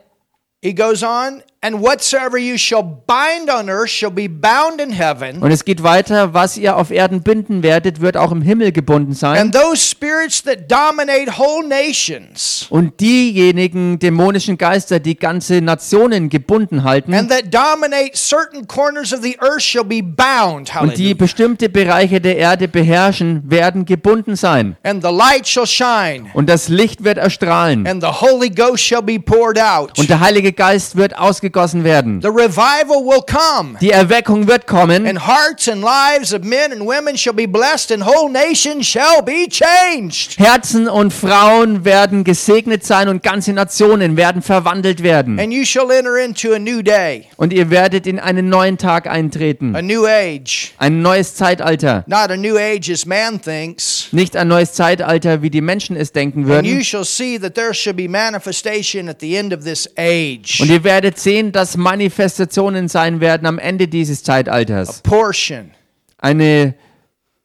He 0.62 0.74
goes 0.74 1.02
on, 1.02 1.42
and 1.62 1.82
whatsoever 1.82 2.38
you 2.38 2.56
shall 2.56 2.82
bind 2.82 3.50
on 3.50 3.68
earth 3.68 3.90
shall 3.90 4.10
be 4.10 4.28
bound 4.28 4.80
in 4.80 4.90
heaven. 4.90 5.42
Und 5.42 5.50
es 5.50 5.64
geht 5.66 5.82
weiter, 5.82 6.32
was 6.32 6.56
ihr 6.56 6.76
auf 6.76 6.90
Erden 6.90 7.22
binden 7.22 7.62
werdet, 7.62 8.00
wird 8.00 8.16
auch 8.16 8.32
im 8.32 8.40
Himmel 8.40 8.72
gebunden 8.72 9.12
sein. 9.12 9.36
And 9.38 9.54
those 9.54 9.76
spirits 9.76 10.42
that 10.44 10.70
dominate 10.70 11.38
whole 11.38 11.66
nations 11.68 12.66
Und 12.70 12.98
diejenigen 13.00 13.98
dämonischen 13.98 14.56
Geister, 14.56 15.00
die 15.00 15.16
ganze 15.16 15.60
Nationen 15.60 16.30
gebunden 16.30 16.82
halten 16.82 17.12
and 17.12 17.30
that 17.30 17.52
dominate 17.52 18.12
certain 18.16 18.66
corners 18.66 19.12
of 19.12 19.20
the 19.22 19.36
earth 19.40 19.62
shall 19.62 19.84
be 19.84 20.02
bound. 20.02 20.70
und 20.80 20.96
die 20.96 21.12
bestimmte 21.14 21.68
Bereiche 21.68 22.22
der 22.22 22.38
Erde 22.38 22.68
beherrschen, 22.68 23.42
werden 23.50 23.84
gebunden 23.84 24.34
sein. 24.34 24.76
And 24.82 25.02
the 25.02 25.12
light 25.12 25.46
shall 25.46 25.66
shine, 25.66 26.30
Und 26.32 26.48
das 26.48 26.68
Licht 26.68 27.04
wird 27.04 27.18
erstrahlen. 27.18 27.86
and 27.86 28.02
the 28.02 28.08
Holy 28.08 28.48
Ghost 28.48 28.82
shall 28.82 29.02
be 29.02 29.18
poured 29.18 29.58
out. 29.60 29.98
Und 29.98 30.08
der 30.08 30.20
Heilige 30.20 30.52
Geist 30.54 30.96
wird 30.96 31.18
ausgegossen 31.18 31.49
werden. 31.52 32.20
The 32.22 32.28
revival 32.28 33.04
will 33.04 33.22
come. 33.26 33.76
Die 33.80 33.90
Erweckung 33.90 34.46
wird 34.48 34.66
kommen. 34.66 35.06
And 35.06 35.26
hearts 35.26 35.68
and 35.68 35.82
lives 35.82 36.32
of 36.32 36.42
men 36.42 36.72
and 36.72 36.82
women 36.82 37.16
shall 37.16 37.32
be 37.34 37.46
blessed, 37.46 37.92
and 37.92 38.04
whole 38.06 38.30
nations 38.30 38.86
shall 38.86 39.22
be 39.22 39.46
changed. 39.48 40.38
Herzen 40.38 40.88
und 40.88 41.12
Frauen 41.12 41.84
werden 41.84 42.24
gesegnet 42.24 42.84
sein 42.84 43.08
und 43.08 43.22
ganze 43.22 43.52
Nationen 43.52 44.16
werden 44.16 44.42
verwandelt 44.42 45.02
werden. 45.02 45.38
And 45.38 45.52
you 45.52 45.64
shall 45.64 45.90
enter 45.90 46.16
into 46.16 46.52
a 46.54 46.58
new 46.58 46.82
day, 46.82 47.26
Und 47.36 47.52
ihr 47.52 47.70
werdet 47.70 48.06
in 48.06 48.18
einen 48.18 48.48
neuen 48.48 48.78
Tag 48.78 49.06
a 49.06 49.10
eintreten. 49.10 49.72
new 49.86 50.06
age. 50.06 50.72
Ein 50.78 51.02
neues 51.02 51.34
Zeitalter. 51.34 52.04
Not 52.06 52.30
a 52.30 52.36
new 52.36 52.56
age 52.56 52.90
as 52.90 53.06
man 53.06 53.40
thinks. 53.40 54.08
Nicht 54.12 54.36
ein 54.36 54.48
neues 54.48 54.72
Zeitalter, 54.72 55.42
wie 55.42 55.50
die 55.50 55.60
Menschen 55.60 55.96
es 55.96 56.12
denken 56.12 56.50
And 56.50 56.66
you 56.66 56.74
würden. 56.74 56.84
shall 56.84 57.04
see 57.04 57.38
that 57.38 57.54
there 57.54 57.72
shall 57.74 57.94
be 57.94 58.08
manifestation 58.08 59.08
at 59.08 59.20
the 59.20 59.36
end 59.36 59.52
of 59.54 59.64
this 59.64 59.88
age. 59.96 60.60
Und 60.60 60.70
ihr 60.70 60.84
werdet 60.84 61.18
sehen, 61.18 61.39
dass 61.52 61.76
Manifestationen 61.76 62.88
sein 62.88 63.20
werden 63.20 63.46
am 63.46 63.58
Ende 63.58 63.88
dieses 63.88 64.22
Zeitalters. 64.22 65.00
Portion, 65.02 65.70
Eine, 66.18 66.74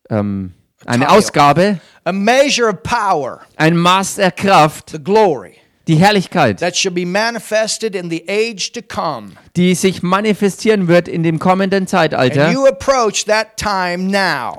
ähm, 0.09 0.53
eine. 0.85 1.09
Ausgabe, 1.09 1.79
a 2.03 2.11
measure 2.11 2.69
of 2.69 2.83
power, 2.83 3.41
ein 3.55 3.77
Maß 3.77 4.15
der 4.15 4.31
Kraft, 4.31 4.91
the 4.91 5.03
glory 5.03 5.55
die 5.87 5.95
Herrlichkeit, 5.95 6.59
that 6.59 6.75
shall 6.75 6.91
be 6.91 7.05
manifested 7.05 7.95
in 7.95 8.09
the 8.09 8.23
age 8.27 8.71
to 8.71 8.81
come. 8.81 9.31
die 9.55 9.75
sich 9.75 10.03
manifestieren 10.03 10.87
wird 10.87 11.07
in 11.07 11.23
dem 11.23 11.39
kommenden 11.39 11.87
Zeitalter. 11.87 12.49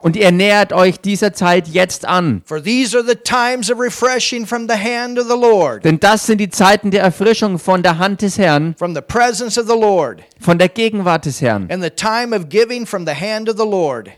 Und 0.00 0.16
ihr 0.16 0.30
nähert 0.30 0.72
euch 0.72 1.00
dieser 1.00 1.32
Zeit 1.32 1.68
jetzt 1.68 2.06
an. 2.06 2.42
Denn 5.84 6.00
das 6.00 6.26
sind 6.26 6.38
die 6.38 6.50
Zeiten 6.50 6.90
der 6.90 7.02
Erfrischung 7.02 7.58
von 7.58 7.82
der 7.82 7.98
Hand 7.98 8.22
des 8.22 8.38
Herrn, 8.38 8.74
from 8.78 8.94
the 8.94 9.00
presence 9.00 9.58
of 9.58 9.66
the 9.66 9.78
Lord, 9.78 10.22
von 10.40 10.58
der 10.58 10.68
Gegenwart 10.68 11.26
des 11.26 11.40
Herrn. 11.40 11.68
and 11.70 11.82
the 11.82 11.90
time 11.90 12.34
of 12.34 12.48
giving 12.48 12.86
from 12.86 13.04
the 13.06 13.14
hand 13.14 13.48
of 13.48 13.56
the 13.58 13.64
Lord, 13.64 14.10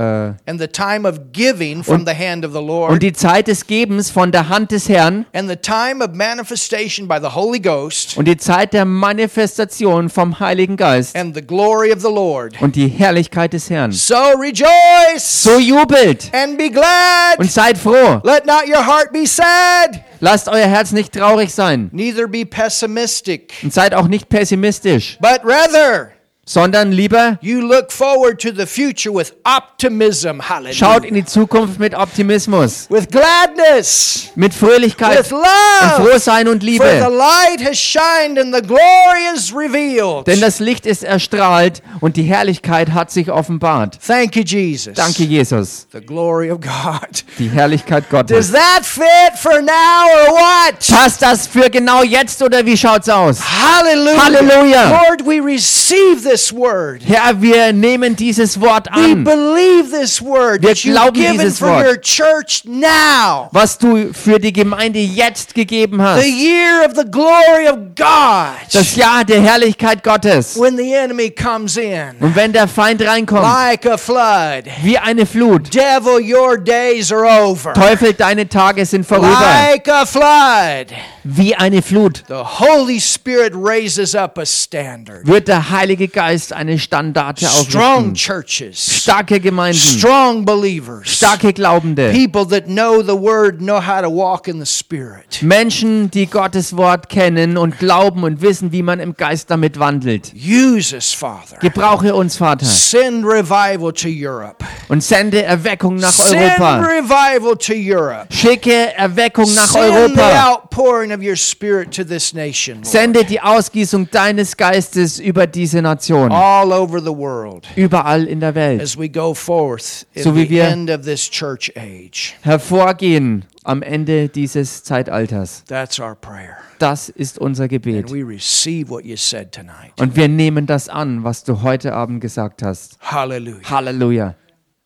Äh, 0.00 0.04
and 0.46 0.60
the 0.60 0.68
time 0.68 1.04
of 1.08 1.32
giving 1.32 1.82
from 1.82 2.06
the 2.06 2.14
hand 2.14 2.44
of 2.44 2.52
the 2.52 2.58
und 2.58 2.66
Lord, 2.68 3.02
die 3.02 3.12
Zeit 3.12 3.48
des 3.48 3.66
Gebens 3.66 4.10
von 4.12 4.30
der 4.30 4.48
Hand 4.48 4.70
des 4.70 4.88
Herrn 4.88 5.26
and 5.34 5.50
the 5.50 5.56
time 5.56 6.04
of 6.04 6.12
manifestation 6.14 7.08
by 7.08 7.16
the 7.20 7.34
Holy 7.34 7.58
Ghost, 7.58 8.16
und 8.16 8.26
die 8.28 8.36
Zeit 8.36 8.72
der 8.74 8.84
Manifestation 8.84 10.08
vom 10.08 10.38
Heiligen 10.38 10.76
Geist 10.76 11.16
and 11.16 11.34
the 11.34 11.42
glory 11.42 11.92
of 11.92 12.00
the 12.00 12.06
Lord. 12.12 12.60
und 12.62 12.76
die 12.76 12.86
Herrlichkeit 12.86 13.52
des 13.52 13.68
Herrn. 13.70 13.90
So 13.90 14.14
rejoice 14.40 15.22
So 15.42 15.58
jubelt 15.58 16.30
and 16.32 16.56
be 16.56 16.70
glad. 16.70 17.38
und 17.38 17.50
seid 17.50 17.76
froh. 17.76 18.20
Let 18.22 18.46
not 18.46 18.68
your 18.68 18.86
heart 18.86 19.12
be 19.12 19.26
sad, 19.26 20.04
Lasst 20.20 20.48
euer 20.48 20.66
Herz 20.66 20.92
nicht 20.92 21.12
traurig 21.12 21.52
sein 21.52 21.90
neither 21.92 22.28
be 22.28 22.44
pessimistic, 22.46 23.52
und 23.64 23.72
seid 23.72 23.94
auch 23.94 24.06
nicht 24.06 24.28
pessimistisch, 24.28 25.18
but 25.20 25.40
rather 25.44 26.12
sondern 26.48 26.92
lieber 26.92 27.38
you 27.42 27.60
look 27.60 27.92
forward 27.92 28.40
to 28.40 28.48
the 28.50 28.64
future 28.66 29.12
with 29.12 29.34
optimism. 29.44 30.40
Hallelujah. 30.40 30.74
schaut 30.74 31.04
in 31.04 31.14
die 31.14 31.24
Zukunft 31.24 31.78
mit 31.78 31.94
Optimismus, 31.94 32.86
with 32.88 33.08
gladness, 33.08 34.30
mit 34.34 34.54
Fröhlichkeit 34.54 35.18
with 35.18 35.32
und 35.32 35.42
love. 35.42 36.08
Frohsein 36.10 36.48
und 36.48 36.62
For 36.64 36.66
the 36.66 36.70
Liebe. 36.70 37.08
light 37.10 37.60
has 37.62 37.78
shined 37.78 38.38
and 38.38 38.54
the 38.54 38.62
glory 38.62 39.26
is 39.34 39.54
revealed. 39.54 40.26
Denn 40.26 40.40
das 40.40 40.58
Licht 40.58 40.86
ist 40.86 41.04
erstrahlt 41.04 41.82
und 42.00 42.16
die 42.16 42.22
Herrlichkeit 42.22 42.92
hat 42.94 43.10
sich 43.10 43.30
offenbart. 43.30 43.98
Thank 44.06 44.36
you, 44.36 44.42
Jesus. 44.42 44.94
Danke, 44.94 45.24
Jesus. 45.24 45.86
The 45.92 46.00
glory 46.00 46.50
of 46.50 46.60
God. 46.60 47.24
Die 47.38 47.50
Herrlichkeit 47.50 48.04
Does 48.04 48.10
Gottes. 48.10 48.52
that 48.52 48.86
fit 48.86 49.36
for 49.36 49.60
now 49.60 50.06
or 50.26 50.32
what? 50.34 50.78
Passt 50.88 51.20
das 51.20 51.46
für 51.46 51.68
genau 51.68 52.02
jetzt 52.02 52.42
oder 52.42 52.64
wie 52.64 52.76
schaut's 52.76 53.08
aus? 53.08 53.38
Hallelujah. 53.40 54.24
Hallelujah. 54.24 55.02
Lord, 55.06 55.26
we 55.26 55.40
receive 55.44 56.22
this 56.22 56.37
word. 56.52 57.02
Herr, 57.06 57.40
wir 57.40 57.72
nehmen 57.72 58.14
dieses 58.16 58.60
Wort 58.60 58.86
We 58.94 59.12
an, 59.12 59.24
believe 59.24 59.90
this 59.90 60.20
word 60.22 60.62
Wir 60.62 60.74
glauben 60.74 61.12
given 61.14 61.32
dieses 61.38 61.60
Wort. 61.60 61.86
your 61.86 61.96
church 62.00 62.62
now. 62.64 63.48
was 63.52 63.76
du 63.78 64.12
für 64.12 64.38
die 64.38 64.52
Gemeinde 64.52 64.98
jetzt 64.98 65.54
gegeben 65.54 65.98
The 65.98 66.02
hast. 66.04 66.24
year 66.26 66.84
of 66.86 66.92
the 66.96 67.04
glory 67.10 67.68
of 67.68 67.94
God. 67.96 68.56
Das 68.72 68.94
Jahr 68.96 69.24
der 69.24 69.40
Herrlichkeit 69.40 70.02
Gottes. 70.02 70.58
When 70.58 70.76
the 70.76 70.92
enemy 70.94 71.30
comes 71.30 71.76
in 71.76 72.16
Und 72.20 72.34
wenn 72.36 72.52
der 72.52 72.68
Feind 72.68 73.02
reinkommt, 73.02 73.42
like 73.42 73.86
a 73.86 73.96
flood. 73.98 74.64
wie 74.82 74.96
eine 74.98 75.26
Flut, 75.26 75.74
Devil, 75.74 76.20
your 76.22 76.56
days 76.58 77.12
are 77.12 77.24
over. 77.44 77.72
Teufel, 77.74 78.12
deine 78.14 78.48
Tage 78.48 78.84
sind 78.86 79.04
vorüber. 79.06 79.28
Like 79.28 79.88
a 79.88 80.04
flood. 80.06 80.86
Wie 81.30 81.54
eine 81.54 81.82
Flut, 81.82 82.24
the 82.28 82.34
Holy 82.34 82.98
Spirit 83.00 83.52
raises 83.54 84.14
up 84.14 84.38
a 84.38 84.46
standard. 84.46 85.26
wird 85.26 85.46
der 85.48 85.70
Heilige 85.70 86.08
Geist 86.08 86.52
eine 86.54 86.78
Standarte 86.78 87.44
Strong 87.46 88.10
aufrichten. 88.10 88.14
churches, 88.14 89.02
Starke 89.02 89.38
Gemeinden, 89.38 89.78
strong 89.78 90.44
believers, 90.46 91.06
starke 91.08 91.52
Glaubende, 91.52 92.10
people 92.12 92.46
that 92.48 92.66
know 92.66 93.02
the 93.02 93.12
word, 93.14 93.58
know 93.58 93.78
how 93.78 94.00
to 94.00 94.08
walk 94.10 94.48
in 94.48 94.58
the 94.58 94.66
Spirit. 94.66 95.42
Menschen, 95.42 96.10
die 96.10 96.26
Gottes 96.26 96.76
Wort 96.76 97.08
kennen 97.10 97.58
und 97.58 97.78
glauben 97.78 98.24
und 98.24 98.40
wissen, 98.40 98.72
wie 98.72 98.82
man 98.82 98.98
im 98.98 99.14
Geist 99.14 99.50
damit 99.50 99.78
wandelt. 99.78 100.32
Use 100.34 100.94
us, 100.94 101.12
Father. 101.12 101.58
Gebrauche 101.60 102.14
uns, 102.14 102.36
Vater, 102.38 102.64
Send 102.64 103.24
revival 103.26 103.92
to 103.92 104.08
Europe. 104.08 104.64
und 104.88 105.02
sende 105.02 105.42
Erweckung 105.42 105.96
nach 105.96 106.12
Send 106.12 106.40
Europa. 106.40 106.78
revival 106.78 107.56
to 107.56 107.74
Europe. 107.76 108.26
Schicke 108.30 108.94
Erweckung 108.94 109.52
nach 109.54 109.66
Send 109.66 109.84
the 109.84 110.20
Europa. 110.22 110.52
outpouring 110.52 111.17
of 111.18 111.24
your 111.24 111.36
Spirit 111.36 111.90
to 111.96 112.04
this 112.04 112.32
nation, 112.32 112.76
Lord. 112.76 112.86
Sende 112.86 113.24
die 113.24 113.40
Ausgießung 113.40 114.08
deines 114.10 114.56
Geistes 114.56 115.18
über 115.18 115.46
diese 115.46 115.82
Nation, 115.82 116.30
all 116.30 116.72
over 116.72 117.00
the 117.00 117.14
world 117.14 117.66
überall 117.76 118.26
in 118.26 118.40
der 118.40 118.54
Welt. 118.54 118.80
as 118.80 118.96
we 118.96 119.08
go 119.08 119.34
forth 119.34 120.06
in 120.14 120.22
So 120.22 120.34
wie 120.36 120.44
the 120.44 120.50
wir- 120.50 120.64
end 120.68 120.90
of 120.90 121.02
this 121.02 121.28
church 121.28 121.72
age. 121.76 122.34
Hervorgehen 122.42 123.44
am 123.64 123.82
Ende 123.82 124.28
dieses 124.28 124.84
Zeitalters. 124.84 125.64
That's 125.66 125.98
our 125.98 126.14
prayer. 126.14 126.58
Das 126.78 127.08
ist 127.08 127.38
unser 127.38 127.64
And 127.64 127.70
Gebet. 127.72 128.12
we 128.12 128.22
receive 128.22 128.88
what 128.88 129.04
you 129.04 129.16
said 129.16 129.50
tonight. 129.52 129.92
Und 129.98 130.14
wir 130.14 130.28
nehmen 130.28 130.66
das 130.66 130.88
an, 130.88 131.24
was 131.24 131.42
du 131.42 131.62
heute 131.62 131.92
Abend 131.92 132.20
gesagt 132.20 132.62
hast. 132.62 132.96
Hallelujah. 133.00 133.68
Halleluja. 133.68 134.34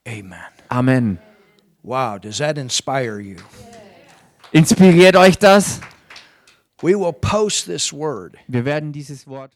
Amen. 0.08 0.32
Amen. 0.68 1.18
Wow, 1.82 2.18
does 2.18 2.38
that 2.38 2.56
inspire 2.58 3.20
you? 3.20 3.36
Inspiriert 4.52 5.16
euch 5.16 5.38
das? 5.38 5.80
We 6.82 6.96
will 6.96 7.12
post 7.12 7.66
this 7.66 7.92
word. 7.92 8.36
Wir 8.48 8.64
werden 8.64 8.92
dieses 8.92 9.26
Wort. 9.28 9.50